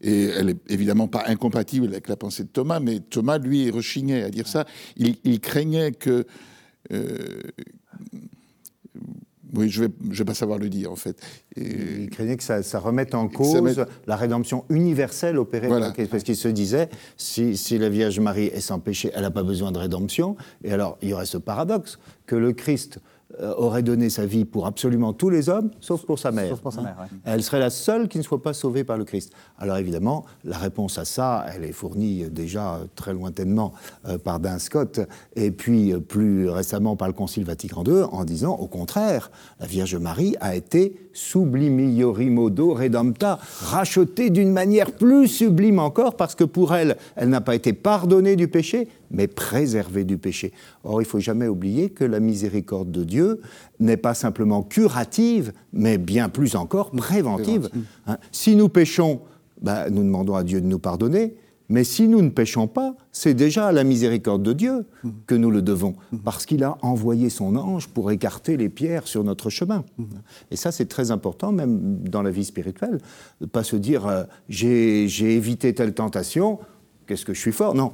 [0.00, 4.22] et elle est évidemment pas incompatible avec la pensée de Thomas, mais Thomas lui rechignait
[4.22, 4.64] à dire ça.
[4.96, 6.24] Il, il craignait que
[6.92, 7.42] euh,
[9.54, 11.20] oui, je vais, je vais pas savoir le dire en fait.
[11.56, 15.90] Et- Il craignait que ça, ça remette en cause la rédemption universelle opérée Voilà.
[15.92, 16.06] par.
[16.08, 19.42] Parce qu'il se disait, si, si la Vierge Marie est sans péché, elle n'a pas
[19.42, 20.36] besoin de rédemption.
[20.64, 22.98] Et alors, il y aurait ce paradoxe que le Christ
[23.40, 26.48] euh, aurait donné sa vie pour absolument tous les hommes, sauf pour sa mère.
[26.48, 27.18] Sauf pour sa mère, ouais.
[27.24, 29.34] Elle serait la seule qui ne soit pas sauvée par le Christ.
[29.58, 33.74] Alors évidemment, la réponse à ça, elle est fournie déjà très lointainement
[34.06, 35.00] euh, par Dun Scott
[35.36, 39.66] et puis euh, plus récemment par le Concile Vatican II en disant au contraire, la
[39.66, 46.44] Vierge Marie a été sublimiori modo redempta, rachetée d'une manière plus sublime encore parce que
[46.44, 50.52] pour elle, elle n'a pas été pardonnée du péché, mais préservée du péché.
[50.84, 53.40] Or, il faut jamais oublier que la miséricorde de Dieu
[53.80, 57.68] n'est pas simplement curative, mais bien plus encore préventive.
[58.06, 58.18] Hein.
[58.30, 59.20] Si nous péchons,
[59.60, 61.34] ben, nous demandons à Dieu de nous pardonner,
[61.68, 64.86] mais si nous ne péchons pas, c'est déjà à la miséricorde de Dieu
[65.26, 69.22] que nous le devons, parce qu'il a envoyé son ange pour écarter les pierres sur
[69.24, 69.84] notre chemin.
[70.50, 72.98] Et ça, c'est très important, même dans la vie spirituelle,
[73.40, 76.58] de ne pas se dire euh, j'ai évité telle tentation,
[77.06, 77.74] qu'est-ce que je suis fort?
[77.74, 77.92] Non,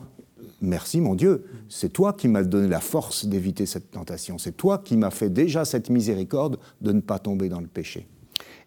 [0.60, 4.78] Merci mon Dieu, c'est toi qui m'as donné la force d'éviter cette tentation, c'est toi
[4.78, 8.06] qui m'as fait déjà cette miséricorde de ne pas tomber dans le péché.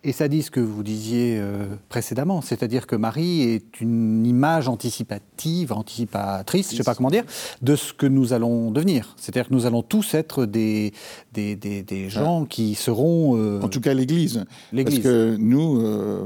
[0.03, 4.67] Et ça dit ce que vous disiez euh, précédemment, c'est-à-dire que Marie est une image
[4.69, 7.25] anticipative, anticipatrice, je ne sais pas comment dire,
[7.61, 9.15] de ce que nous allons devenir.
[9.17, 10.93] C'est-à-dire que nous allons tous être des,
[11.33, 13.37] des, des- des gens qui seront...
[13.37, 14.45] euh, En tout cas, l'Église.
[14.83, 16.25] Parce que nous, euh,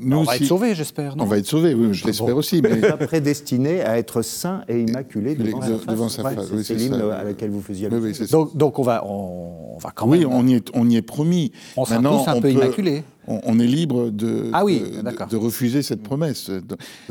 [0.00, 1.16] nous on va si- être sauvés, j'espère.
[1.16, 2.34] non On va être sauvés, oui, je l'espère bon.
[2.36, 2.60] aussi.
[2.62, 5.86] Mais Pas prédestiné à être saint et immaculé devant, De- sa face.
[5.86, 7.16] devant sa Ouais, face, oui, c'est l'hymne ça.
[7.18, 8.24] à laquelle vous faisiez Oui, allusion.
[8.24, 8.30] oui.
[8.30, 10.28] Donc, donc on, va, on, on va quand oui, même...
[10.32, 11.52] on y, est, on y est promis.
[11.76, 13.02] On sera Maintenant, tous un peu peut- immaculés.
[13.28, 15.28] On, on est libre de, Ah oui, de- de- d'accord.
[15.28, 16.50] de refuser cette promesse.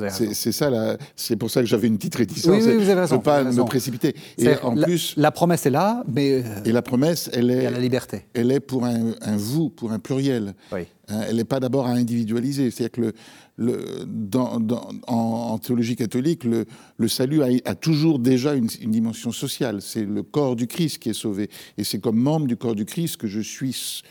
[0.10, 2.64] C'est ça, c'est pour ça que j'avais une petite réticence.
[2.66, 4.10] Oui, raison, peux pas me précipiter.
[4.10, 7.50] Et C'est-à-dire en la, plus, la promesse est là, mais euh, et la promesse, elle
[7.50, 8.26] est, la liberté.
[8.34, 10.54] elle est pour un, un vous, pour un pluriel.
[10.72, 10.82] Oui.
[11.08, 12.72] Hein, elle n'est pas d'abord à individualiser.
[12.72, 13.14] C'est-à-dire que le,
[13.58, 15.14] le- dans- dans- en,
[15.54, 16.66] en théologie catholique, le,
[16.98, 19.82] le salut a, a toujours déjà une, une dimension sociale.
[19.82, 21.50] C'est le corps du Christ qui est sauvé.
[21.78, 24.02] Et c'est comme membre du corps du Christ que je suis,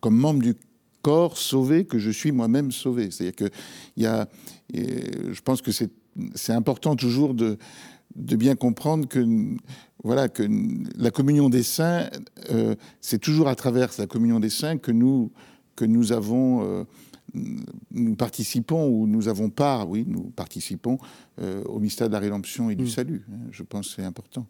[0.00, 0.54] comme membre du
[1.02, 3.10] corps sauvé, que je suis moi-même sauvé.
[3.10, 3.50] C'est-à-dire que
[3.96, 4.28] il y a,
[4.72, 5.90] je pense que c'est
[6.34, 7.56] c'est important toujours de,
[8.16, 9.24] de bien comprendre que
[10.02, 10.42] voilà que
[10.96, 12.08] la communion des saints,
[12.50, 15.30] euh, c'est toujours à travers la communion des saints que nous
[15.76, 16.84] que nous avons euh,
[17.92, 20.98] nous participons ou nous avons part, oui, nous participons
[21.40, 23.24] euh, au mystère de la rédemption et du salut.
[23.32, 23.36] hein.
[23.52, 24.46] je pense que c'est important.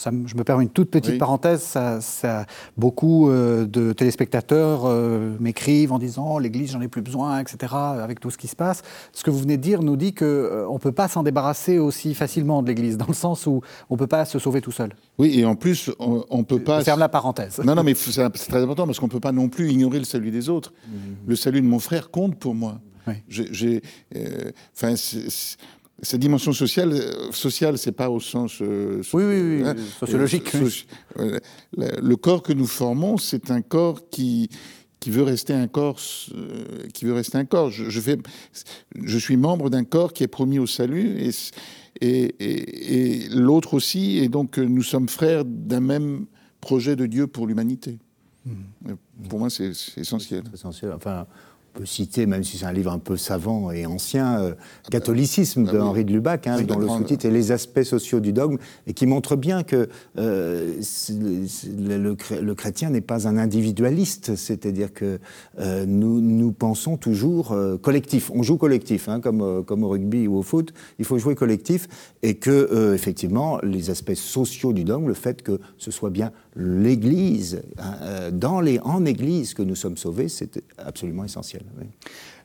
[0.00, 1.18] Ça je me permets une toute petite Oui.
[1.18, 1.60] parenthèse.
[1.60, 2.46] Ça, ça-
[2.78, 7.74] beaucoup euh, de téléspectateurs euh, m'écrivent en disant l'Église, j'en ai plus besoin, etc.
[7.74, 8.80] Avec tout ce qui se passe.
[9.12, 12.14] Ce que vous venez de dire nous dit que on peut pas s'en débarrasser aussi
[12.14, 13.60] facilement de l'Église, dans le sens où
[13.90, 14.90] on peut pas se sauver tout seul.
[15.18, 16.78] Oui, et en plus, on, on peut pas.
[16.78, 17.58] Je ferme la parenthèse.
[17.62, 20.04] Non, non, mais c'est très important parce qu'on ne peut pas non plus ignorer le
[20.06, 20.72] salut des autres.
[21.26, 22.80] Le salut de mon frère compte pour moi.
[23.06, 23.14] Oui.
[23.28, 23.82] J'ai-
[24.16, 24.94] euh, Enfin,
[26.02, 30.50] cette dimension sociale, euh, sociale, c'est pas au sens euh, Oui, oui, oui, hein, sociologique,
[31.18, 31.38] euh,
[31.76, 34.48] le, le corps que nous formons, c'est un corps qui
[35.00, 35.98] qui veut rester un corps,
[36.34, 37.70] euh, qui veut rester un corps.
[37.70, 38.18] Je, je fais,
[39.02, 41.30] je suis membre d'un corps qui est promis au salut et
[42.02, 46.26] et, et- et l'autre aussi, et donc euh, nous sommes frères d'un même
[46.60, 47.98] projet de Dieu pour l'humanité.
[49.28, 50.44] Pour moi, c'est essentiel.
[50.52, 50.92] essentiel.
[50.92, 51.26] Enfin,
[51.80, 54.54] peut citer, même si c'est un livre un peu savant et ancien, euh,
[54.90, 58.58] Catholicisme de Henri de Lubac, hein, dont le sous-titre est Les aspects sociaux du dogme,
[58.86, 59.88] et qui montre bien que
[60.18, 60.74] euh,
[61.18, 65.20] le, chrétien n'est pas un individualiste, c'est-à-dire que
[65.58, 68.30] euh, nous, nous, pensons toujours collectif.
[68.34, 71.88] On joue collectif, hein, comme, comme au rugby ou au foot, il faut jouer collectif,
[72.22, 77.62] et que, effectivement, les aspects sociaux du dogme, le fait que ce soit bien l'Église,
[77.78, 81.62] hein, dans les, en Église que nous sommes sauvés, c'est absolument essentiel.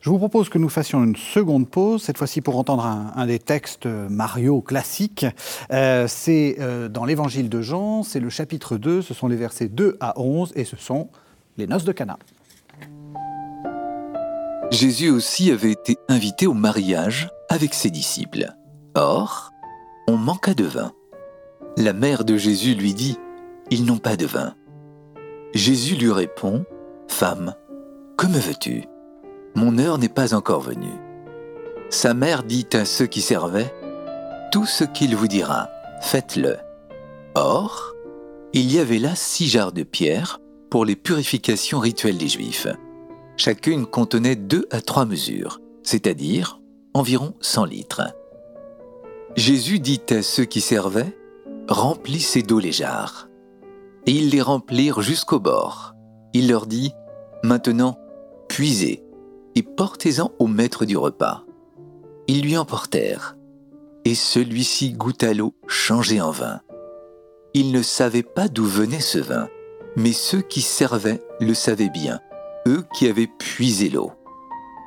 [0.05, 3.39] Je vous propose que nous fassions une seconde pause, cette fois-ci pour entendre un, des
[3.39, 5.25] textes Mario classiques.
[5.71, 9.67] Euh, c'est euh, dans l'évangile de Jean, c'est le chapitre 2, ce sont les versets
[9.67, 11.09] 2 à 11 et ce sont
[11.57, 12.19] les noces de Cana.
[14.71, 18.53] Jésus aussi avait été invité au mariage avec ses disciples.
[18.93, 19.51] Or,
[20.07, 20.91] on manqua de vin.
[21.77, 23.17] La mère de Jésus lui dit,
[23.71, 24.53] Ils n'ont pas de vin.
[25.53, 26.65] Jésus lui répond,
[27.07, 27.55] Femme,
[28.17, 28.83] que me veux-tu?
[29.55, 30.99] Mon heure n'est pas encore venue.
[31.89, 33.73] Sa mère dit à ceux qui servaient,
[34.51, 35.69] Tout ce qu'il vous dira,
[36.01, 36.57] faites-le.
[37.35, 37.93] Or,
[38.53, 42.67] il y avait là six jarres de pierre pour les purifications rituelles des Juifs.
[43.37, 46.59] Chacune contenait deux à trois mesures, c'est-à-dire
[46.93, 48.01] environ 100 litres.
[49.35, 51.17] Jésus dit à ceux qui servaient,
[51.67, 53.24] Remplissez d'eau les jarres.
[54.07, 55.95] Et ils les remplirent jusqu'au bord.
[56.33, 56.93] Il leur dit,
[57.43, 57.97] Maintenant,
[58.47, 59.03] puisez
[59.55, 61.43] et portez-en au maître du repas.
[62.27, 63.37] Ils lui emportèrent,
[64.03, 66.59] et celui-ci goûta l'eau changée en vin.
[67.53, 69.47] Ils ne savaient pas d'où venait ce vin,
[69.95, 72.19] mais ceux qui servaient le savaient bien,
[72.67, 74.11] eux qui avaient puisé l'eau.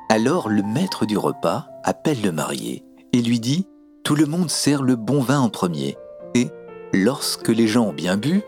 [0.09, 3.67] Alors le maître du repas appelle le marié et lui dit,
[4.03, 5.97] Tout le monde sert le bon vin en premier,
[6.35, 6.49] et,
[6.93, 8.41] lorsque les gens ont bien bu,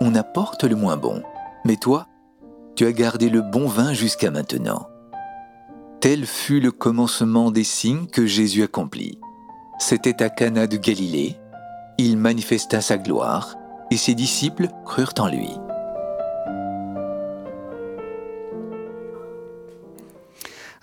[0.00, 1.22] on apporte le moins bon.
[1.64, 2.06] Mais toi,
[2.74, 4.88] tu as gardé le bon vin jusqu'à maintenant.
[6.00, 9.18] Tel fut le commencement des signes que Jésus accomplit.
[9.78, 11.36] C'était à Cana de Galilée.
[11.98, 13.56] Il manifesta sa gloire
[13.90, 15.50] et ses disciples crurent en lui.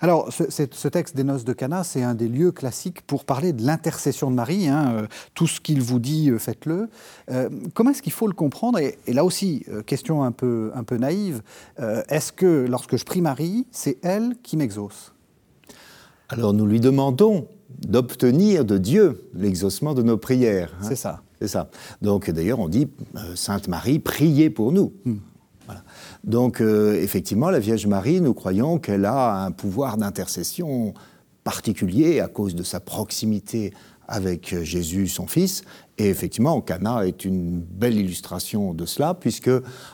[0.00, 3.64] Alors, ce, texte des noces de Cana, c'est un des lieux classiques pour parler de
[3.64, 4.68] l'intercession de Marie.
[4.68, 6.88] Hein, euh, tout ce qu'il vous dit, euh, faites-le.
[7.30, 10.96] Euh, comment est-ce qu'il faut le comprendre et, là aussi, question un peu, un peu
[10.96, 11.42] naïve,
[12.08, 15.12] est-ce que lorsque je prie Marie, c'est elle qui m'exauce?
[16.28, 17.48] Alors, nous lui demandons
[17.80, 20.74] d'obtenir de Dieu l'exaucement de nos prières.
[20.80, 20.86] Hein.
[20.88, 21.22] C'est ça.
[21.40, 21.70] C'est ça.
[22.02, 22.88] Donc, d'ailleurs, on dit
[23.34, 24.92] Sainte Marie, priez pour nous.
[25.04, 25.16] Hmm.
[26.24, 30.94] Donc euh, effectivement, la Vierge Marie, nous croyons qu'elle a un pouvoir d'intercession
[31.44, 33.72] particulier à cause de sa proximité
[34.08, 35.62] avec Jésus, son Fils.
[35.98, 39.50] Et effectivement, Cana est une belle illustration de cela, puisque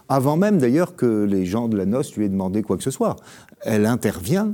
[0.08, 2.90] avant même d'ailleurs que les gens de la noce lui aient demandé quoi que ce
[2.90, 3.16] soit,
[3.62, 4.52] elle intervient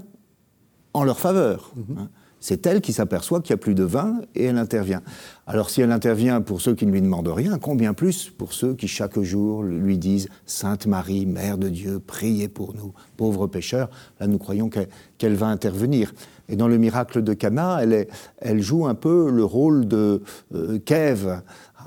[0.94, 1.72] en leur faveur.
[1.76, 1.98] Mm-hmm.
[1.98, 2.10] Hein.
[2.40, 5.02] C'est elle qui s'aperçoit qu'il n'y a plus de vin et elle intervient.
[5.46, 8.74] Alors si elle intervient pour ceux qui ne lui demandent rien, combien plus pour ceux
[8.74, 13.90] qui chaque jour lui disent Sainte Marie, Mère de Dieu, priez pour nous, pauvres pécheurs.
[14.20, 16.12] Là, nous croyons qu'elle va intervenir.
[16.48, 20.22] Et dans le miracle de Cana, elle, elle joue un peu le rôle de
[20.54, 21.42] euh, qu'Ève,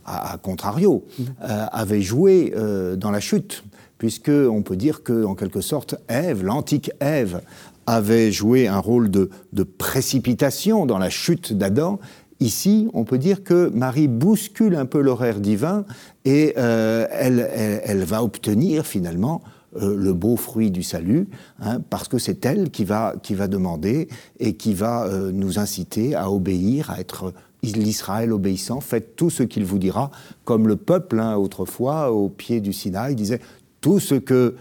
[0.05, 1.23] à, contrario, mmh.
[1.43, 3.63] euh, avait joué euh, dans la chute
[4.03, 7.39] puisque on peut dire que, en quelque sorte, Ève, l'antique Ève,
[7.85, 9.29] avait joué un rôle de,
[9.77, 11.99] précipitation dans la chute d'Adam,
[12.43, 15.85] Ici, on peut dire que Marie bouscule un peu l'horaire divin
[16.25, 19.41] et euh, elle, va obtenir finalement
[19.77, 21.29] euh, le beau fruit du salut,
[21.61, 24.09] hein, parce que c'est elle qui va, qui va demander
[24.41, 28.81] et qui va euh, nous inciter à obéir, à être l'Israël obéissant.
[28.81, 30.11] Faites tout ce qu'il vous dira,
[30.43, 33.39] comme le peuple hein, autrefois au pied du Sinaï disait
[33.79, 34.55] tout ce que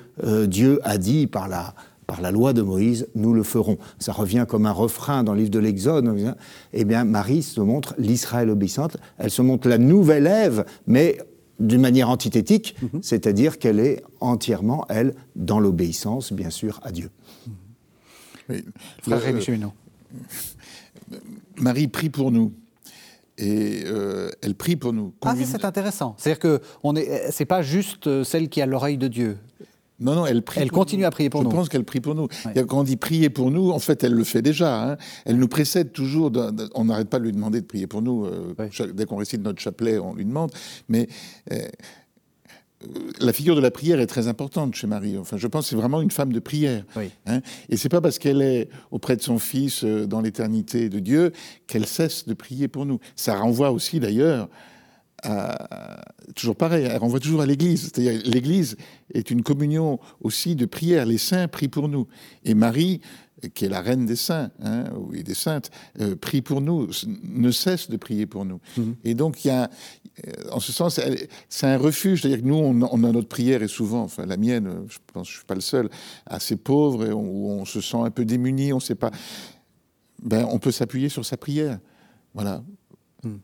[0.47, 1.75] Dieu a dit par la
[2.07, 3.79] par la loi de Moïse, nous le ferons.
[3.99, 6.37] Ça revient comme un refrain dans le livre de l'Exode.
[6.73, 11.19] Eh bien, Marie se montre l'Israël obéissante, elle se montre la nouvelle Ève, mais
[11.61, 13.03] d'une manière antithétique, mhm.
[13.03, 17.11] c'est-à-dire qu'elle est entièrement, elle, dans l'obéissance, bien sûr, à Dieu.
[18.49, 18.65] Oui.
[19.03, 19.21] Frère
[21.59, 22.53] Marie prie pour nous.
[23.39, 25.15] Et euh, elle prie pour nous.
[25.23, 26.15] Ah, c'est intéressant.
[26.19, 29.39] C'est-à-dire que ce n'est pas juste euh, celle qui a l'oreille de Dieu.
[30.03, 30.61] Non, non, elle prie.
[30.61, 31.51] Elle continue à prier pour nous.
[31.51, 32.29] Je pense qu'elle prie pour nous.
[32.55, 34.93] Quand on dit prier pour nous, en fait, elle le fait déjà.
[34.93, 34.97] Hein.
[35.25, 36.33] Elle nous précède toujours.
[36.75, 38.27] on n'arrête pas de lui demander de prier pour nous.
[38.27, 38.55] Euh,
[38.95, 40.51] dès qu'on récite notre chapelet, on lui demande.
[40.89, 41.09] Mais
[41.53, 41.59] euh,
[43.21, 45.17] la figure de la prière est très importante chez Marie.
[45.19, 46.85] Enfin, je pense que c'est vraiment une femme de prière.
[46.97, 47.11] Oui.
[47.27, 47.41] Hein.
[47.69, 51.33] Et c'est pas parce qu'elle est auprès de son Fils euh, dans l'éternité de Dieu
[51.67, 52.99] qu'elle cesse de prier pour nous.
[53.17, 54.49] Ça renvoie aussi, d'ailleurs,
[56.35, 57.83] toujours pareil, elle renvoie toujours à l'Église.
[57.83, 58.77] C'est-à-dire l'Église
[59.15, 61.07] est une communion aussi de prière.
[61.07, 62.07] Les saints prient pour nous.
[62.45, 63.01] Et Marie,
[63.49, 65.71] qui est la reine des saints, hein, oui, des saintes,
[66.01, 66.89] euh, prie pour nous,
[67.25, 68.61] ne cesse de prier pour nous.
[68.77, 68.97] Mhm.
[69.05, 69.69] Et donc, il y a,
[70.27, 71.01] euh, en ce sens,
[71.49, 72.23] c'est un refuge.
[72.23, 75.33] C'est-à-dire que nous, on, a notre prière, et souvent, enfin la mienne, je pense que
[75.33, 75.91] je ne suis pas le seul,
[76.27, 79.11] assez pauvre, et où on se sent un peu démuni, on ne sait pas.
[80.23, 81.81] Ben, on peut s'appuyer sur sa prière.
[82.35, 82.63] Voilà.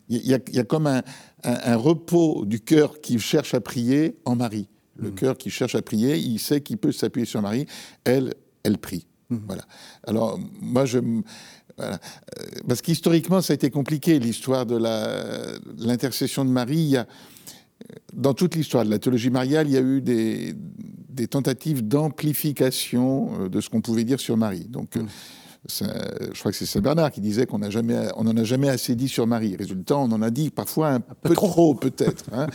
[0.09, 4.69] Il y, a, comme un, repos du cœur qui cherche à prier en Marie.
[4.97, 5.15] Le hmm.
[5.15, 7.67] cœur qui cherche à prier, il sait qu'il peut s'appuyer sur Marie.
[8.05, 9.07] Elle, elle prie.
[9.31, 9.39] Hmm.
[9.47, 9.63] Voilà.
[10.05, 10.99] Alors, moi, je.
[11.77, 12.01] Voilà.
[12.41, 14.77] Euh, parce qu'historiquement, ça a été compliqué, l'histoire de
[15.85, 16.79] l'intercession de Marie.
[16.79, 17.07] Il y a,
[18.13, 20.55] dans toute l'histoire de la théologie mariale, il y a eu des,
[21.09, 24.65] des tentatives d'amplification euh, de ce qu'on pouvait dire sur Marie.
[24.65, 24.99] Donc,
[25.71, 29.27] je crois que c'est Saint Bernard qui disait qu'on n'en a jamais assez dit sur
[29.27, 29.57] Marie.
[29.57, 32.25] Résultat, on en a dit parfois un, peu, trop, peut-être.
[32.33, 32.47] Hein.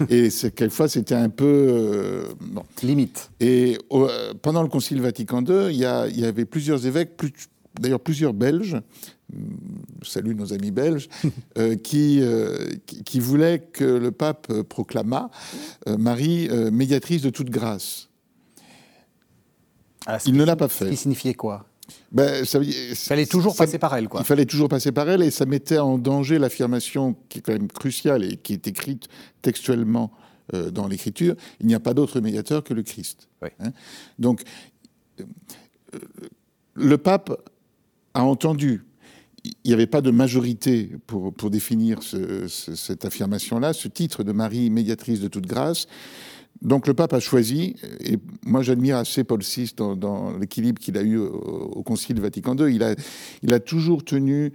[0.10, 2.24] et quelquefois, c'était un peu euh,
[2.82, 3.30] limite.
[3.40, 7.12] Et euh, pendant le Concile Vatican II, il y, y avait plusieurs évêques,
[7.80, 8.76] d'ailleurs plusieurs Belges.
[10.02, 11.10] Salut nos amis belges,
[11.58, 12.22] euh, qui,
[13.04, 15.30] qui, voulaient que le pape proclamât
[15.86, 18.08] Marie médiatrice de toute grâce.
[20.06, 20.86] Ah, il ne l'a pas fait.
[20.86, 21.67] Ce qui signifiait quoi?
[22.12, 24.20] Ben, il fallait toujours passer par elle, quoi.
[24.20, 27.52] Il fallait toujours passer par elle, et ça mettait en danger l'affirmation qui est quand
[27.52, 29.08] même cruciale et qui est écrite
[29.42, 30.12] textuellement
[30.54, 31.34] euh, dans l'Écriture.
[31.60, 33.28] Il n'y a pas d'autre médiateur que le Christ.
[33.42, 33.72] Hein.
[34.18, 34.42] Donc,
[35.20, 35.24] euh,
[36.74, 37.30] le pape
[38.14, 38.84] a entendu.
[39.44, 44.68] Il n'y avait pas de majorité pour, pour définir cette affirmation-là, ce titre de Marie
[44.68, 45.86] médiatrice de toute grâce.
[46.62, 51.02] Donc le pape a choisi, et moi j'admire assez Paul VI dans, l'équilibre qu'il a
[51.02, 54.52] eu au, Concile Vatican II, il a, toujours tenu,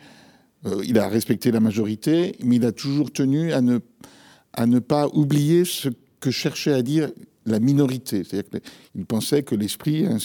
[0.65, 5.63] euh, il a respecté la majorité, mais il a toujours tenu à ne, pas oublier
[5.63, 5.89] ce
[6.19, 7.09] que cherchait à dire
[7.45, 8.23] la minorité.
[8.23, 10.17] C'est-à-dire qu'il pensait que l'esprit hein,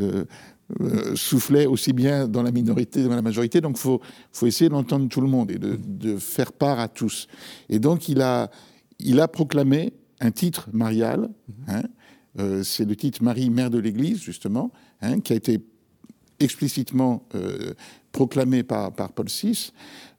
[0.00, 0.24] euh,
[0.80, 4.00] euh, soufflait aussi bien dans la minorité que dans la majorité, donc il faut,
[4.46, 7.28] essayer d'entendre tout le monde et de, faire part à tous.
[7.68, 8.48] Et donc il a
[9.28, 9.92] proclamé
[10.22, 11.28] un titre marial.
[11.68, 11.82] Hein,
[12.38, 15.60] euh, c'est le titre Marie, mère de l'Église, justement, hein, qui a été
[16.40, 17.74] explicitement euh,
[18.10, 19.72] proclamé par, par, Paul VI.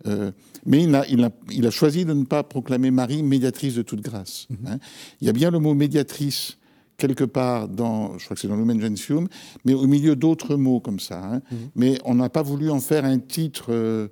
[0.06, 0.32] Euh,
[0.66, 3.82] mais il a, il, a, il a, choisi de ne pas proclamer Marie médiatrice de
[3.82, 4.48] toute grâce.
[4.50, 4.58] Mhm.
[4.68, 4.80] Hein.
[5.22, 6.58] Il y a bien le mot médiatrice
[6.98, 9.28] quelque part dans, je crois que c'est dans Lumen Gentium,
[9.66, 11.42] mais au milieu d'autres mots comme ça.
[11.52, 11.58] Mhm.
[11.76, 14.10] Mais on n'a pas voulu en faire un titre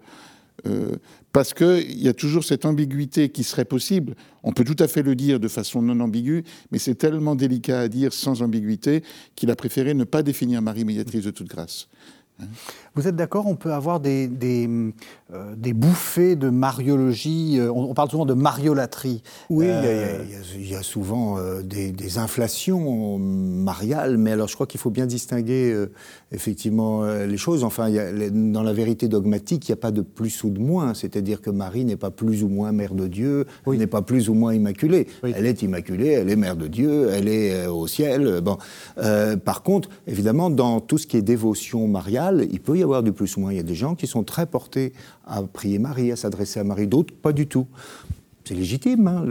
[0.68, 0.95] euh,
[1.34, 4.16] parce qu'il y a toujours cette ambiguïté qui serait possible.
[4.43, 7.82] On peut tout à fait le dire de façon non ambiguë, mais c'est tellement délicat
[7.82, 9.03] à dire sans ambiguïté
[9.36, 11.88] qu'il a préféré ne pas définir Marie médiatrice de toute grâce.
[12.96, 14.68] Vous êtes d'accord, on peut avoir des, des,
[15.34, 19.24] euh, des, bouffées de mariologie, euh, on, parle souvent de mariolaterie.
[19.50, 19.68] Oui,
[20.56, 25.06] il, y a, souvent des, des, inflations mariales, mais alors je crois qu'il faut bien
[25.06, 25.74] distinguer
[26.34, 27.64] effectivement les choses.
[27.64, 30.50] Enfin, il y a, dans la vérité dogmatique, il n'y a pas de plus ou
[30.50, 34.02] de moins, c'est-à-dire que Marie n'est pas plus ou moins mère de Dieu, n'est pas
[34.02, 35.08] plus ou moins immaculée.
[35.24, 38.42] Elle est immaculée, elle est mère de Dieu, elle est au ciel.
[38.42, 38.58] Bon.
[39.46, 43.12] par contre, évidemment, dans tout ce qui est dévotion mariale, il peut y avoir du
[43.12, 43.52] plus ou moins.
[43.52, 44.94] Il y a des gens qui sont très portés
[45.26, 47.68] à prier Marie, à s'adresser à Marie, d'autres pas du tout.
[48.44, 49.24] C'est légitime, hein,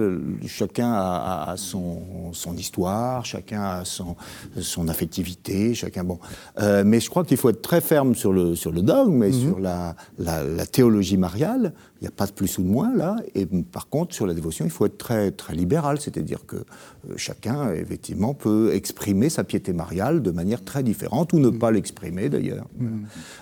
[0.46, 4.14] chacun a, son, son, histoire, chacun a son,
[4.60, 6.20] son affectivité, chacun bon.
[6.60, 9.30] Euh, mais je crois qu'il faut être très ferme sur le, sur le dogme et
[9.30, 9.32] mhm.
[9.32, 11.72] sur la, la, la, théologie mariale.
[12.00, 13.16] Il n'y a pas de plus ou de moins là.
[13.34, 17.14] Et par contre, sur la dévotion, il faut être très, très libéral, c'est-à-dire que euh,
[17.16, 22.30] chacun, effectivement, peut exprimer sa piété mariale de manière très différente, ou ne pas l'exprimer
[22.30, 22.66] d'ailleurs.
[22.78, 22.86] Mm.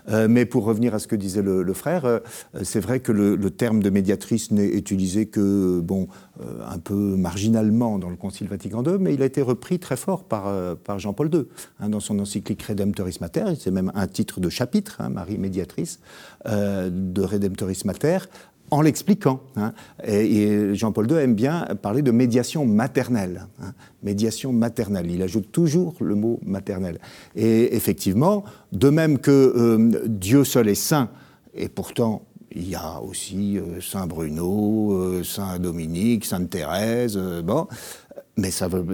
[0.08, 2.18] Euh, mais pour revenir à ce que disait le, frère, euh,
[2.64, 6.08] c'est vrai que le, terme de médiatrice n'est utilisé que, bon,
[6.64, 10.24] un peu marginalement dans le Concile Vatican II, mais il a été repris très fort
[10.24, 11.44] par, par Jean-Paul II,
[11.80, 15.98] hein, dans son encyclique Redemptoris Mater, c'est même un titre de chapitre, hein, Marie médiatrice,
[16.44, 18.18] de Redemptoris Mater,
[18.70, 19.40] en l'expliquant.
[19.56, 19.72] Hein.
[20.04, 23.46] Et, Jean-Paul II aime bien parler de médiation maternelle.
[23.62, 23.72] Hein.
[24.02, 25.10] Médiation maternelle.
[25.10, 26.98] Il ajoute toujours le mot maternelle.
[27.34, 31.10] Et effectivement, de même que euh, Dieu seul est saint,
[31.54, 32.22] et pourtant
[32.54, 37.66] il y a aussi euh, Saint Bruno, euh, Saint Dominique, Sainte Thérèse, bon.
[38.36, 38.84] Mais ça veut,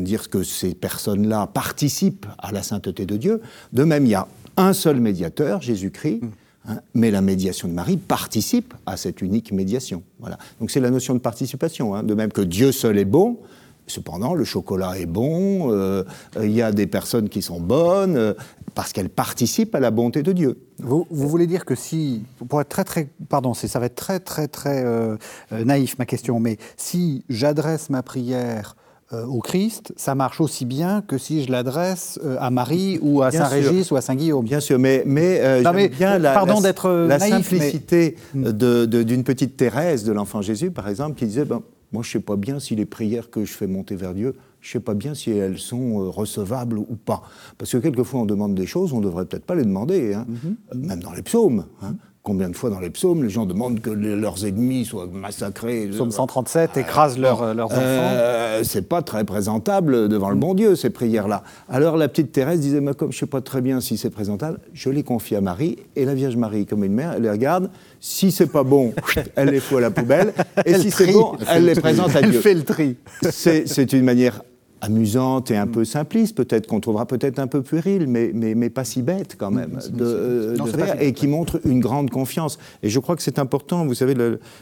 [0.00, 3.42] dire que ces personnes-là participent à la sainteté de Dieu.
[3.74, 4.26] De même, il y a
[4.56, 6.22] un seul médiateur, Jésus-Christ.
[6.22, 6.30] Mm.
[6.66, 10.02] Hein, mais la médiation de Marie participe à cette unique médiation.
[10.18, 10.38] Voilà.
[10.60, 11.94] Donc c'est la notion de participation.
[11.94, 12.02] Hein.
[12.02, 13.38] De même que Dieu seul est bon,
[13.86, 16.04] Cependant, le chocolat est bon, euh,
[16.40, 18.32] il y a des personnes qui sont bonnes, euh,
[18.74, 20.58] parce qu'elles participent à la bonté de Dieu.
[20.78, 24.48] Vous, voulez dire que si, pour être très très, pardon, ça va être très très
[24.48, 25.16] très euh,
[25.52, 28.74] naïf ma question, mais si j'adresse ma prière
[29.12, 33.90] au Christ, ça marche aussi bien que si je l'adresse à Marie ou à Saint-Régis
[33.90, 34.44] ou à Saint-Guillaume.
[34.44, 40.04] Bien sûr, mais, mais, mais bien la, pardon d'être la naïf, simplicité d'une petite Thérèse
[40.04, 42.74] de l'enfant Jésus, par exemple, qui disait, ben, moi je ne sais pas bien si
[42.74, 45.58] les prières que je fais monter vers Dieu, je ne sais pas bien si elles
[45.58, 47.22] sont euh, recevables ou pas.
[47.58, 50.26] Parce que quelquefois on demande des choses, on ne devrait peut-être pas les demander, hein.
[50.28, 50.78] mm-hmm.
[50.78, 51.66] même dans les psaumes.
[51.82, 51.96] Hein.
[52.24, 56.10] Combien de fois dans les psaumes, les gens demandent que leurs ennemis soient massacrés Psaume
[56.10, 57.76] 137 écrase leurs, leurs enfants.
[57.82, 61.42] Euh, c'est pas très présentable devant le bon Dieu, ces prières-là.
[61.68, 64.58] Alors la petite Thérèse disait, mais comme je sais pas très bien si c'est présentable,
[64.72, 67.68] je les confie à Marie, et la Vierge Marie, comme une mère, elle les regarde,
[68.00, 68.94] si c'est pas bon,
[69.36, 70.32] elle les fout à la poubelle,
[70.64, 72.36] et si c'est bon, elle, les présente à Dieu.
[72.36, 72.96] Elle fait le tri.
[73.20, 74.40] C'est une manière
[74.84, 78.70] amusante et un peu simpliste, peut-être qu'on trouvera peut-être un peu puéril, mais, mais, mais,
[78.70, 82.58] pas si bête quand même, de, faire, et qui montre une grande confiance.
[82.82, 84.14] Et je crois que c'est important, vous savez,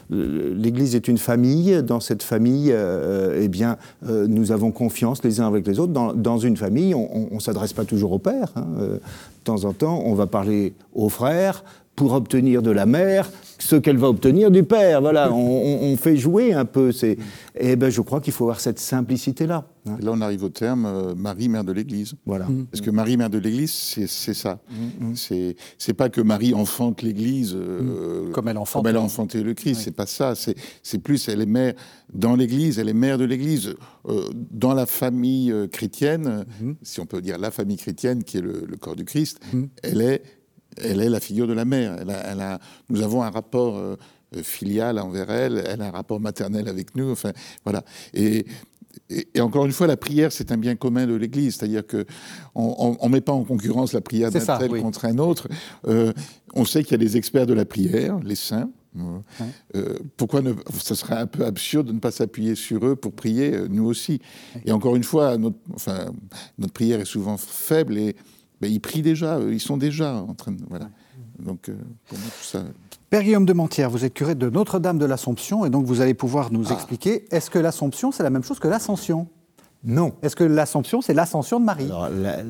[0.09, 5.41] l'Église est une famille, dans cette famille, euh, eh bien, euh, nous avons confiance les
[5.41, 5.93] uns avec les autres.
[5.93, 8.49] Dans, dans une famille, on ne s'adresse pas toujours au père.
[8.55, 8.67] Hein.
[8.79, 11.63] Euh, de temps en temps, on va parler aux frères,
[11.95, 13.29] pour obtenir de la mère
[13.63, 15.01] ce qu'elle va obtenir du père.
[15.01, 16.91] Voilà, on, fait jouer un peu.
[17.03, 17.17] Et
[17.55, 19.67] eh ben, je crois qu'il faut avoir cette simplicité-là.
[19.87, 19.97] Hein.
[20.01, 22.15] Là, on arrive au terme euh, Marie, mère de l'Église.
[22.25, 22.45] Voilà.
[22.45, 22.65] Mm.
[22.71, 24.59] Parce que Marie, mère de l'Église, c'est ça.
[24.69, 25.15] Mm, mm.
[25.15, 29.53] Ce C'est pas que Marie enfante l'Église euh, comme elle, enfante, elle a enfanté le
[29.53, 29.81] Christ.
[29.83, 30.33] C'est pas ça.
[30.35, 31.73] C'est plus, elle est mère
[32.13, 33.75] dans l'Église, elle est mère de l'Église.
[34.07, 36.45] Euh, dans la famille chrétienne,
[36.81, 39.39] si on peut dire la famille chrétienne, qui est le, le corps du Christ,
[39.83, 40.21] elle est
[40.81, 41.97] elle est la figure de la mère.
[41.99, 42.59] Elle a,
[42.89, 43.95] nous avons un rapport euh,
[44.41, 47.11] filial envers elle, elle a un rapport maternel avec nous.
[47.11, 47.31] Enfin,
[47.63, 47.83] voilà.
[48.13, 48.45] Et,
[49.09, 51.55] et, encore une fois, la prière, c'est un bien commun de l'Église.
[51.55, 52.05] C'est-à-dire qu'on
[52.55, 55.47] on ne met pas en concurrence la prière d'un tel contre un autre.
[55.87, 56.13] Euh,
[56.53, 58.69] on sait qu'il y a des experts de la prière, les saints.
[59.75, 63.13] Euh, pourquoi ne, ce serait un peu absurde de ne pas s'appuyer sur eux pour
[63.13, 64.19] prier, nous aussi.
[64.65, 66.11] Et encore une fois, notre, enfin,
[66.59, 68.15] notre prière est souvent faible et
[68.63, 70.63] ben, ils prient déjà, ils sont déjà en train de.
[70.69, 70.89] Voilà.
[71.37, 71.75] Donc, euh,
[72.09, 72.63] tout ça.
[73.09, 76.13] Père Guillaume de Mentière, vous êtes curé de Notre-Dame de l'Assomption, et donc vous allez
[76.13, 76.73] pouvoir nous ah.
[76.73, 79.27] expliquer est-ce que l'Assomption, c'est la même chose que l'Ascension?
[79.85, 80.13] Non.
[80.21, 81.89] Est-ce que l'Assomption, c'est l'ascension de Marie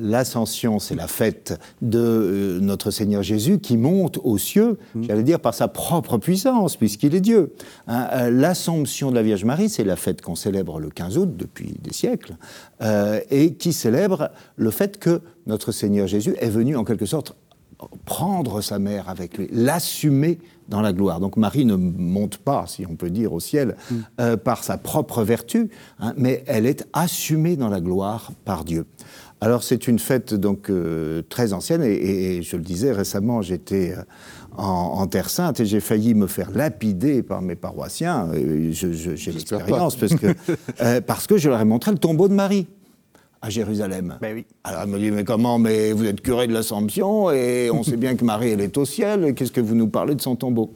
[0.00, 5.02] L'Ascension, c'est la fête de euh, notre Seigneur Jésus qui monte aux cieux, mm.
[5.02, 7.52] j'allais dire par sa propre puissance, puisqu'il est Dieu.
[7.88, 11.36] Hein, euh, L'Assomption de la Vierge Marie, c'est la fête qu'on célèbre le 15 août
[11.36, 12.36] depuis des siècles,
[12.82, 17.34] euh, et qui célèbre le fait que notre Seigneur Jésus est venu en quelque sorte
[18.04, 20.38] prendre sa mère avec lui, l'assumer
[20.68, 21.20] dans la gloire.
[21.20, 23.94] Donc Marie ne monte pas, si on peut dire, au ciel mm.
[24.20, 28.86] euh, par sa propre vertu, hein, mais elle est assumée dans la gloire par Dieu.
[29.40, 34.02] Alors c'est une fête donc euh, très ancienne et, je le disais récemment, j'étais euh,
[34.56, 38.30] en, Terre Sainte et j'ai failli me faire lapider par mes paroissiens.
[38.70, 42.68] J'ai l'expérience parce que parce que je leur ai montré le tombeau de Marie
[43.44, 44.16] à Jérusalem.
[44.22, 44.46] Ben oui.
[44.64, 47.98] Alors elle me dit, mais comment Mais vous êtes curé de l'Assomption et on sait
[47.98, 50.72] bien que Marie, elle est au ciel, qu'est-ce que vous nous parlez de son tombeau?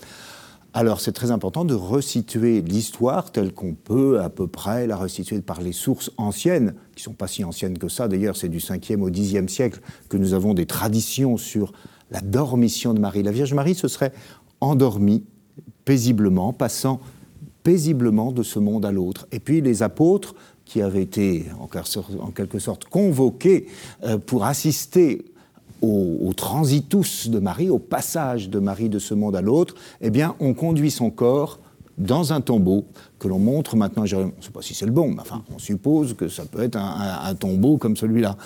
[0.75, 5.41] Alors c'est très important de resituer l'histoire telle qu'on peut à peu près la resituer
[5.41, 9.01] par les sources anciennes, qui sont pas si anciennes que ça, d'ailleurs c'est du 5e
[9.01, 11.73] au 10e siècle que nous avons des traditions sur
[12.11, 13.23] la dormition de Marie.
[13.23, 14.13] La Vierge Marie se serait
[14.61, 15.25] endormie
[15.87, 17.01] paisiblement, passant
[17.63, 19.27] paisiblement de ce monde à l'autre.
[19.33, 20.35] Et puis les apôtres
[20.69, 23.67] qui avaient été en quelque sorte convoqués
[24.05, 25.25] euh, pour assister
[25.81, 30.35] au, transitus de Marie, au passage de Marie de ce monde à l'autre, eh bien,
[30.41, 31.59] on conduit son corps
[31.97, 32.85] dans un tombeau
[33.19, 34.05] que l'on montre maintenant.
[34.05, 36.63] Je ne sais pas si c'est le bon, mais enfin, on suppose que ça peut
[36.63, 38.37] être un, tombeau comme celui-là.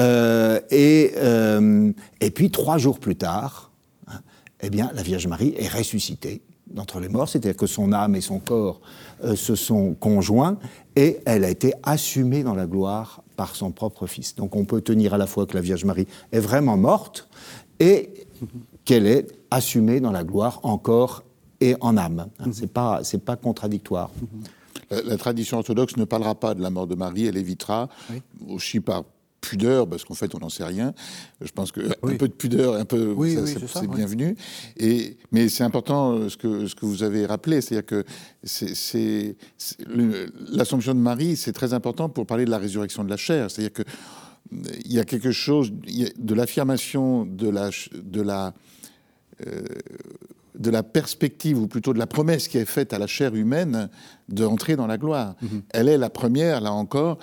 [0.00, 3.70] Euh, et, euh, et puis, trois jours plus tard,
[4.08, 4.20] hein,
[4.62, 8.20] eh bien, la Vierge Marie est ressuscitée d'entre les morts, c'est-à-dire que son âme et
[8.20, 8.80] son corps
[9.24, 10.58] euh, se sont conjoints
[10.96, 14.34] et elle a été assumée dans la gloire par son propre Fils.
[14.34, 17.28] Donc on peut tenir à la fois que la Vierge Marie est vraiment morte
[17.80, 18.10] et
[18.84, 21.24] qu'elle est assumée dans la gloire encore
[21.60, 22.28] et en âme.
[22.38, 24.10] Hein, c'est pas c'est pas contradictoire.
[24.90, 27.88] La, tradition orthodoxe ne parlera pas de la mort de Marie, elle évitera,
[28.48, 29.04] aussi par
[29.40, 30.92] pudeur, parce qu'en fait, on n'en sait rien.
[31.40, 33.16] Je pense qu'un un peu de pudeur, un peu,
[33.66, 34.36] c'est bienvenu.
[34.76, 38.04] Et, mais c'est important euh, ce que, ce que vous avez rappelé, c'est-à-dire que
[38.42, 39.36] c'est
[40.50, 43.50] l'Assomption de Marie, c'est très important pour parler de la résurrection de la chair.
[43.50, 43.82] C'est-à-dire que
[44.84, 48.54] il y a quelque chose de l'affirmation de la, de la,
[49.46, 49.62] euh,
[50.54, 53.90] de la perspective, ou plutôt de la promesse qui est faite à la chair humaine
[54.28, 55.34] d'entrer dans la gloire.
[55.42, 55.62] Mhm.
[55.70, 57.18] Elle est la première, là encore,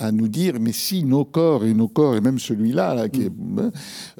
[0.00, 3.22] à nous dire, mais si nos corps, et nos corps, et même celui-là, là, qui
[3.24, 3.72] est, Mhm.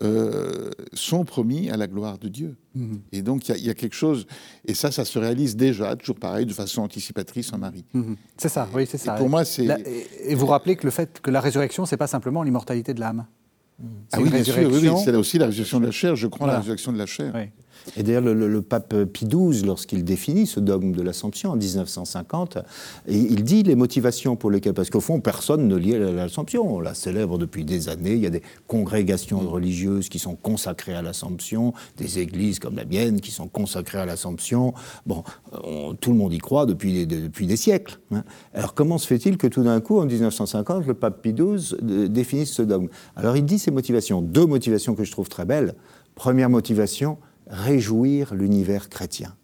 [0.03, 2.57] euh, sont promis à la gloire de Dieu.
[2.75, 3.01] Mhm.
[3.13, 4.27] Et donc, il y a- il y, a quelque chose,
[4.67, 7.85] et ça, ça se réalise déjà, toujours pareil, de façon anticipatrice en Marie.
[7.95, 8.17] Mhm.
[8.37, 9.13] C'est ça, oui, c'est ça.
[9.15, 12.09] pour moi, c'est- et, et vous rappelez que le fait que la résurrection, c'est pas
[12.09, 13.27] simplement l'immortalité de l'âme.
[13.81, 15.05] Ah C'est oui, bien sûr, oui, oui, résurrection.
[15.05, 16.55] c'est aussi la résurrection de la chair, je crois Voilà.
[16.55, 17.33] la résurrection de la chair.
[17.37, 17.43] Oui.
[17.97, 22.59] Et d'ailleurs, le, pape Pie XII, lorsqu'il définit ce dogme de l'Assomption en 1950,
[23.09, 26.77] et il dit les motivations pour lesquelles, parce qu'au fond, personne ne lie l'Assomption.
[26.77, 28.13] On la célèbre depuis des années.
[28.13, 32.85] Il y a des congrégations religieuses qui sont consacrées à l'Assomption, des églises comme la
[32.85, 34.75] mienne qui sont consacrées à l'Assomption.
[35.07, 35.25] Bon,
[35.65, 37.99] on- tout le monde y croit depuis, depuis des siècles.
[38.13, 38.25] hein.
[38.55, 42.09] Alors, comment se fait-il que tout d'un coup, en 1950, le pape Pie XII euh,
[42.09, 42.89] définisse ce dogme?
[43.17, 44.21] Alors, il dit ses motivations.
[44.23, 45.75] Deux motivations que je trouve très belles.
[46.15, 47.17] Première motivation,
[47.49, 49.35] réjouir l'univers chrétien.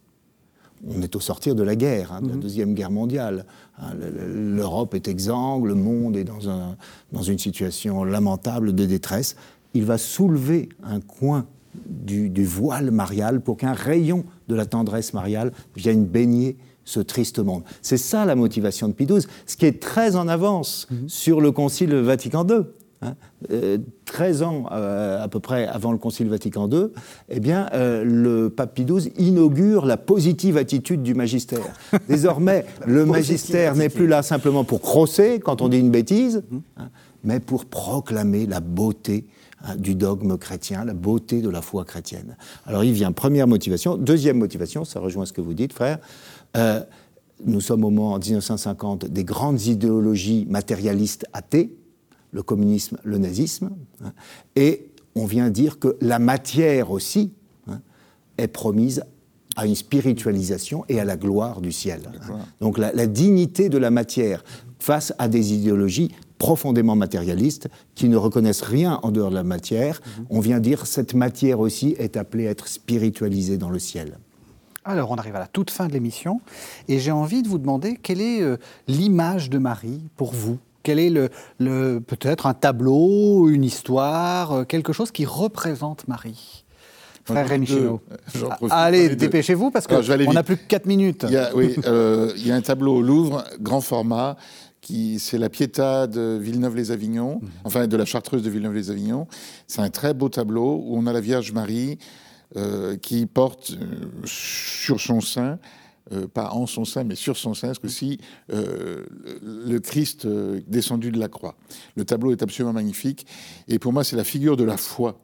[0.87, 3.45] On est au sortir de la guerre, hein, de la Deuxième Guerre mondiale.
[3.79, 6.75] Hein, le- le- L'Europe est exsangue, le monde est dans, un-
[7.11, 9.35] dans une situation lamentable de détresse.
[9.73, 11.47] Il va soulever un coin
[11.89, 17.39] du, du voile marial pour qu'un rayon de la tendresse mariale vienne baigner ce triste
[17.39, 17.63] monde.
[17.81, 21.51] C'est ça la motivation de Pie XII, ce qui est très en avance sur le
[21.51, 22.61] Concile Vatican II.
[23.05, 23.15] Hein.
[23.51, 26.87] Euh, 13 ans euh, à peu près avant le Concile Vatican II,
[27.29, 31.65] eh bien, euh, le pape Pie XII inaugure la positive attitude du magistère.
[32.09, 36.43] Désormais, le magistère n'est plus là simplement pour crosser quand on dit une bêtise,
[36.77, 36.89] hein,
[37.23, 39.25] mais pour proclamer la beauté
[39.63, 42.37] hein, du dogme chrétien, la beauté de la foi chrétienne.
[42.65, 43.97] Alors il vient première motivation.
[43.97, 45.99] Deuxième motivation, ça rejoint ce que vous dites, frère.
[46.57, 46.81] euh,
[47.43, 51.75] nous sommes au moment, en 1950, des grandes idéologies matérialistes athées,
[52.35, 53.71] le communisme, le nazisme,
[54.03, 54.11] hein,
[54.55, 57.31] et on vient dire que la matière aussi
[57.67, 57.79] hein,
[58.37, 59.03] est promise
[59.55, 62.01] à une spiritualisation et à la gloire du ciel.
[62.29, 62.39] hein.
[62.59, 64.43] Donc la, la dignité de la matière
[64.79, 70.01] face à des idéologies profondément matérialistes qui ne reconnaissent rien en dehors de la matière,
[70.29, 74.17] on vient dire cette matière aussi est appelée à être spiritualisée dans le ciel.
[74.83, 76.41] Alors, on arrive à la toute fin de l'émission
[76.89, 78.57] et j'ai envie de vous demander quelle est euh,
[78.87, 80.59] l'image de Marie pour vous?
[80.85, 81.29] Quel est le,
[81.59, 86.63] le- peut-être un tableau, une histoire, euh, quelque chose qui représente Marie
[87.25, 87.67] Frère Rémi
[88.69, 89.95] Ah, Allez, dépêchez-vous parce qu'on
[90.33, 91.25] n'a plus que 4 minutes.
[91.27, 94.37] Il y a, oui, euh, il y a un tableau au Louvre, grand format,
[94.79, 99.25] qui c'est la Pietà de Villeneuve-les-Avignon, enfin de la Chartreuse de Villeneuve-les-Avignon.
[99.65, 101.97] C'est un très beau tableau où on a la Vierge Marie
[102.57, 105.57] euh, qui porte euh, sur son sein.
[106.11, 108.19] Euh, pas en son sein, mais sur son sein, ce que-ci,
[108.53, 109.05] euh,
[109.41, 111.55] le Christ euh, descendu de la croix.
[111.95, 113.25] Le tableau est absolument magnifique.
[113.67, 115.19] Et pour moi, c'est la figure de la foi.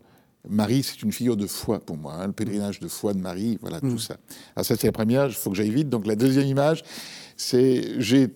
[0.50, 3.60] Marie, c'est une figure de foi pour moi, hein, le pèlerinage de foi de Marie,
[3.62, 4.18] voilà tout ça.
[4.56, 5.90] Alors ça, c'est la première, il faut que j'aille vite.
[5.90, 6.84] Donc la deuxième image,
[7.38, 8.28] c'est, j'ai,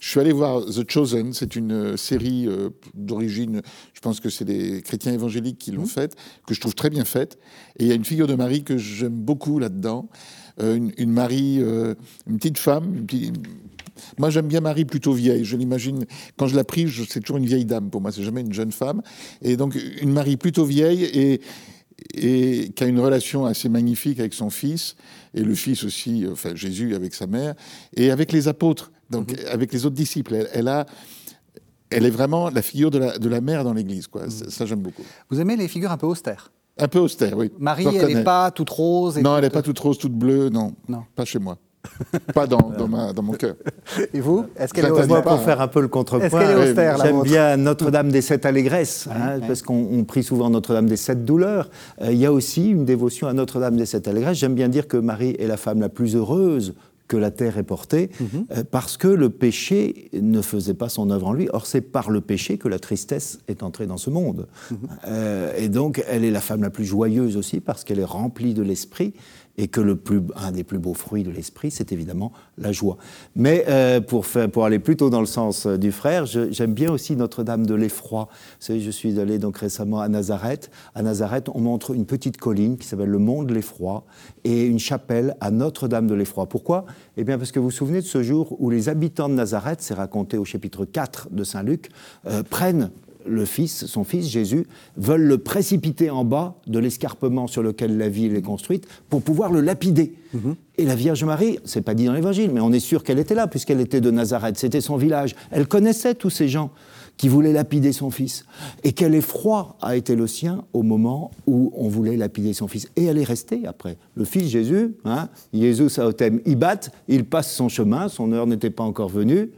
[0.00, 3.62] je suis allé voir The Chosen, c'est une euh, série euh, d'origine,
[3.94, 7.04] je pense que c'est des chrétiens évangéliques qui l'ont faite, que je trouve très bien
[7.04, 7.38] faite.
[7.78, 10.08] Et il y a une figure de Marie que j'aime beaucoup là-dedans,
[10.58, 11.94] une, une Marie, euh,
[12.26, 13.34] une petite femme, une petite-
[14.18, 15.44] moi, j'aime bien Marie plutôt vieille.
[15.44, 16.06] Je l'imagine,
[16.38, 18.72] quand je la prie, c'est toujours une vieille dame pour moi, c'est jamais une jeune
[18.72, 19.02] femme.
[19.42, 21.40] Et donc, une Marie plutôt vieille et,
[22.14, 24.96] et qui a une relation assez magnifique avec son fils,
[25.34, 27.54] et le fils aussi, enfin Jésus avec sa mère,
[27.94, 30.34] et avec les apôtres, donc avec les autres disciples.
[30.34, 30.86] Elle, elle a.
[31.92, 34.30] Elle est vraiment la figure de la, de la mère dans l'Église, quoi.
[34.30, 35.02] Ça, ça, j'aime beaucoup.
[35.28, 36.52] Vous aimez les figures un peu austères?
[36.80, 37.50] Un peu austère, oui.
[37.58, 39.18] Marie, Je elle n'est pas toute rose.
[39.18, 40.72] et Non, elle n'est pas toute rose, toute bleue, non.
[40.88, 41.02] Non.
[41.14, 41.56] Pas chez moi.
[42.34, 43.54] pas dans, dans, ma, dans mon cœur.
[44.12, 45.38] Et vous Est-ce qu'elle est austère pour hein.
[45.38, 48.44] faire un peu le Est-ce contrepoint, qu'elle est austère, la j'aime bien Notre-Dame des Sept
[48.44, 49.46] Allégresses, hein, ouais.
[49.46, 51.70] parce qu'on on prie souvent Notre-Dame des Sept Douleurs.
[52.02, 54.36] Euh, Il y a aussi une dévotion à Notre-Dame des Sept Allégresses.
[54.36, 56.74] J'aime bien dire que Marie est la femme la plus heureuse
[57.10, 58.46] que la terre ait portée, Mhm.
[58.52, 61.48] euh, parce que le péché ne faisait pas son œuvre en lui.
[61.52, 64.46] Or, c'est par le péché que la tristesse est entrée dans ce monde.
[64.70, 64.78] Mhm.
[65.08, 68.54] Euh, et donc, elle est la femme la plus joyeuse aussi, parce qu'elle est remplie
[68.54, 69.12] de l'esprit,
[69.60, 72.96] et que le plus, un des plus beaux fruits de l'esprit, c'est évidemment la joie.
[73.36, 77.14] Mais euh, pour, pour aller plutôt dans le sens euh, du frère, j'aime bien aussi
[77.14, 78.28] Notre-Dame de l'Effroi.
[78.66, 80.70] Je suis allé donc récemment à Nazareth.
[80.94, 84.06] À Nazareth, on montre une petite colline qui s'appelle le Mont de l'Effroi
[84.44, 86.48] et une chapelle à Notre-Dame de l'Effroi.
[86.48, 86.86] Pourquoi?
[87.18, 89.82] Eh bien, parce que vous vous souvenez de ce jour où les habitants de Nazareth,
[89.82, 91.90] c'est raconté au chapitre 4 de Saint Luc,
[92.24, 92.90] euh, prennent
[93.26, 94.66] le fils, son fils Jésus,
[94.96, 99.52] veulent le précipiter en bas de l'escarpement sur lequel la ville est construite pour pouvoir
[99.52, 100.14] le lapider.
[100.78, 103.34] Et la Vierge Marie, c'est pas dit dans l'Évangile, mais on est sûr qu'elle était
[103.34, 105.34] là puisqu'elle était de Nazareth, c'était son village.
[105.50, 106.70] Elle connaissait tous ces gens
[107.20, 108.46] qui voulait lapider son fils.
[108.82, 112.88] Et quel effroi a été le sien au moment où on voulait lapider son fils.
[112.96, 113.98] Et elle est restée après.
[114.14, 118.70] Le fils Jésus, hein, Jésus Aotem, il bat, il passe son chemin, son heure n'était
[118.70, 119.50] pas encore venue.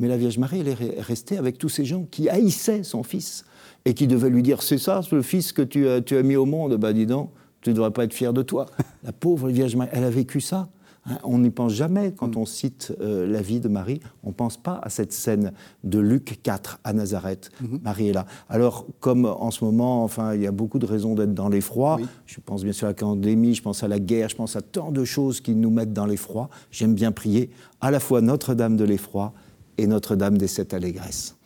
[0.00, 3.44] Mais la Vierge Marie, elle est restée avec tous ces gens qui haïssaient son fils
[3.84, 6.36] et qui devaient lui dire C'est ça, le fils que tu as, tu as mis
[6.36, 7.30] au monde Ben dis donc,
[7.60, 8.66] tu ne devrais pas être fier de toi.
[9.04, 10.70] La pauvre Vierge Marie, elle a vécu ça.
[11.06, 14.00] Hein, on n'y pense jamais quand on cite euh, la vie de Marie.
[14.22, 15.52] On ne pense pas à cette scène
[15.84, 17.50] de Luc 4 à Nazareth.
[17.60, 17.80] Mhm.
[17.82, 18.26] Marie est là.
[18.48, 21.98] Alors, comme en ce moment, enfin, il y a beaucoup de raisons d'être dans l'effroi.
[22.26, 24.62] Je pense bien sûr à la pandémie, je pense à la guerre, je pense à
[24.62, 26.48] tant de choses qui nous mettent dans l'effroi.
[26.70, 29.34] J'aime bien prier à la fois Notre-Dame de l'effroi
[29.78, 31.36] et Notre-Dame des sept allégresses.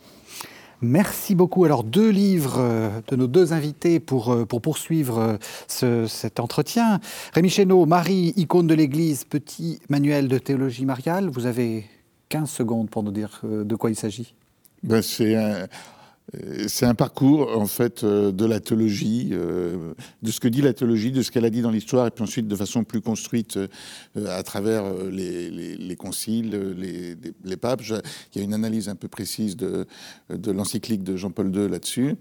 [0.81, 1.65] Merci beaucoup.
[1.65, 5.37] Alors, deux livres euh, de nos deux invités pour, euh, pour poursuivre
[5.81, 6.99] euh, cet entretien.
[7.33, 11.29] Rémi Chéneau, Marie, icône de l'Église, petit manuel de théologie mariale.
[11.29, 11.85] Vous avez
[12.29, 14.35] 15 secondes pour nous dire de quoi il s'agit.
[14.85, 15.67] Ben, c'est un, euh,
[16.67, 20.73] c'est un parcours en fait euh, de la théologie, euh, de ce que dit la
[20.73, 23.59] théologie, de ce qu'elle a dit dans l'histoire, et puis ensuite de façon plus construite
[24.15, 27.81] à travers les, conciles, les, papes.
[27.83, 29.85] Il y a une analyse un peu précise de,
[30.29, 32.15] de l'encyclique de Jean-Paul II là-dessus,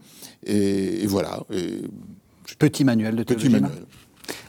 [0.45, 1.43] et, voilà.
[2.59, 3.57] Petit manuel de théologie.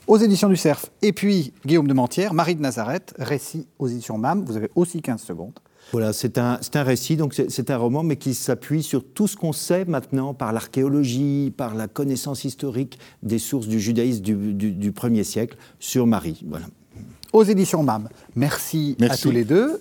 [0.06, 0.86] Aux éditions du Cerf.
[1.02, 4.44] Et puis Guillaume de Mentière, Marie de Nazareth, récit aux éditions MAM.
[4.44, 5.58] Vous avez aussi 15 secondes.
[5.92, 9.36] Voilà, c'est un, un, récit, donc c'est un roman, mais qui s'appuie sur tout ce
[9.36, 15.22] qu'on sait maintenant par l'archéologie, par la connaissance historique des sources du judaïsme du, premier
[15.22, 16.42] siècle sur Marie.
[16.46, 16.66] Voilà.
[17.32, 18.08] Aux éditions MAM.
[18.34, 19.80] Merci, à tous les deux.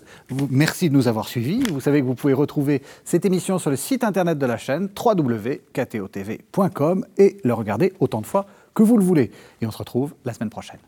[0.50, 1.64] merci de nous avoir suivis.
[1.72, 4.90] Vous savez que vous pouvez retrouver cette émission sur le site internet de la chaîne
[5.04, 9.32] www.ktotv.com et le regarder autant de fois que vous le voulez.
[9.62, 10.80] Et on se retrouve la semaine prochaine.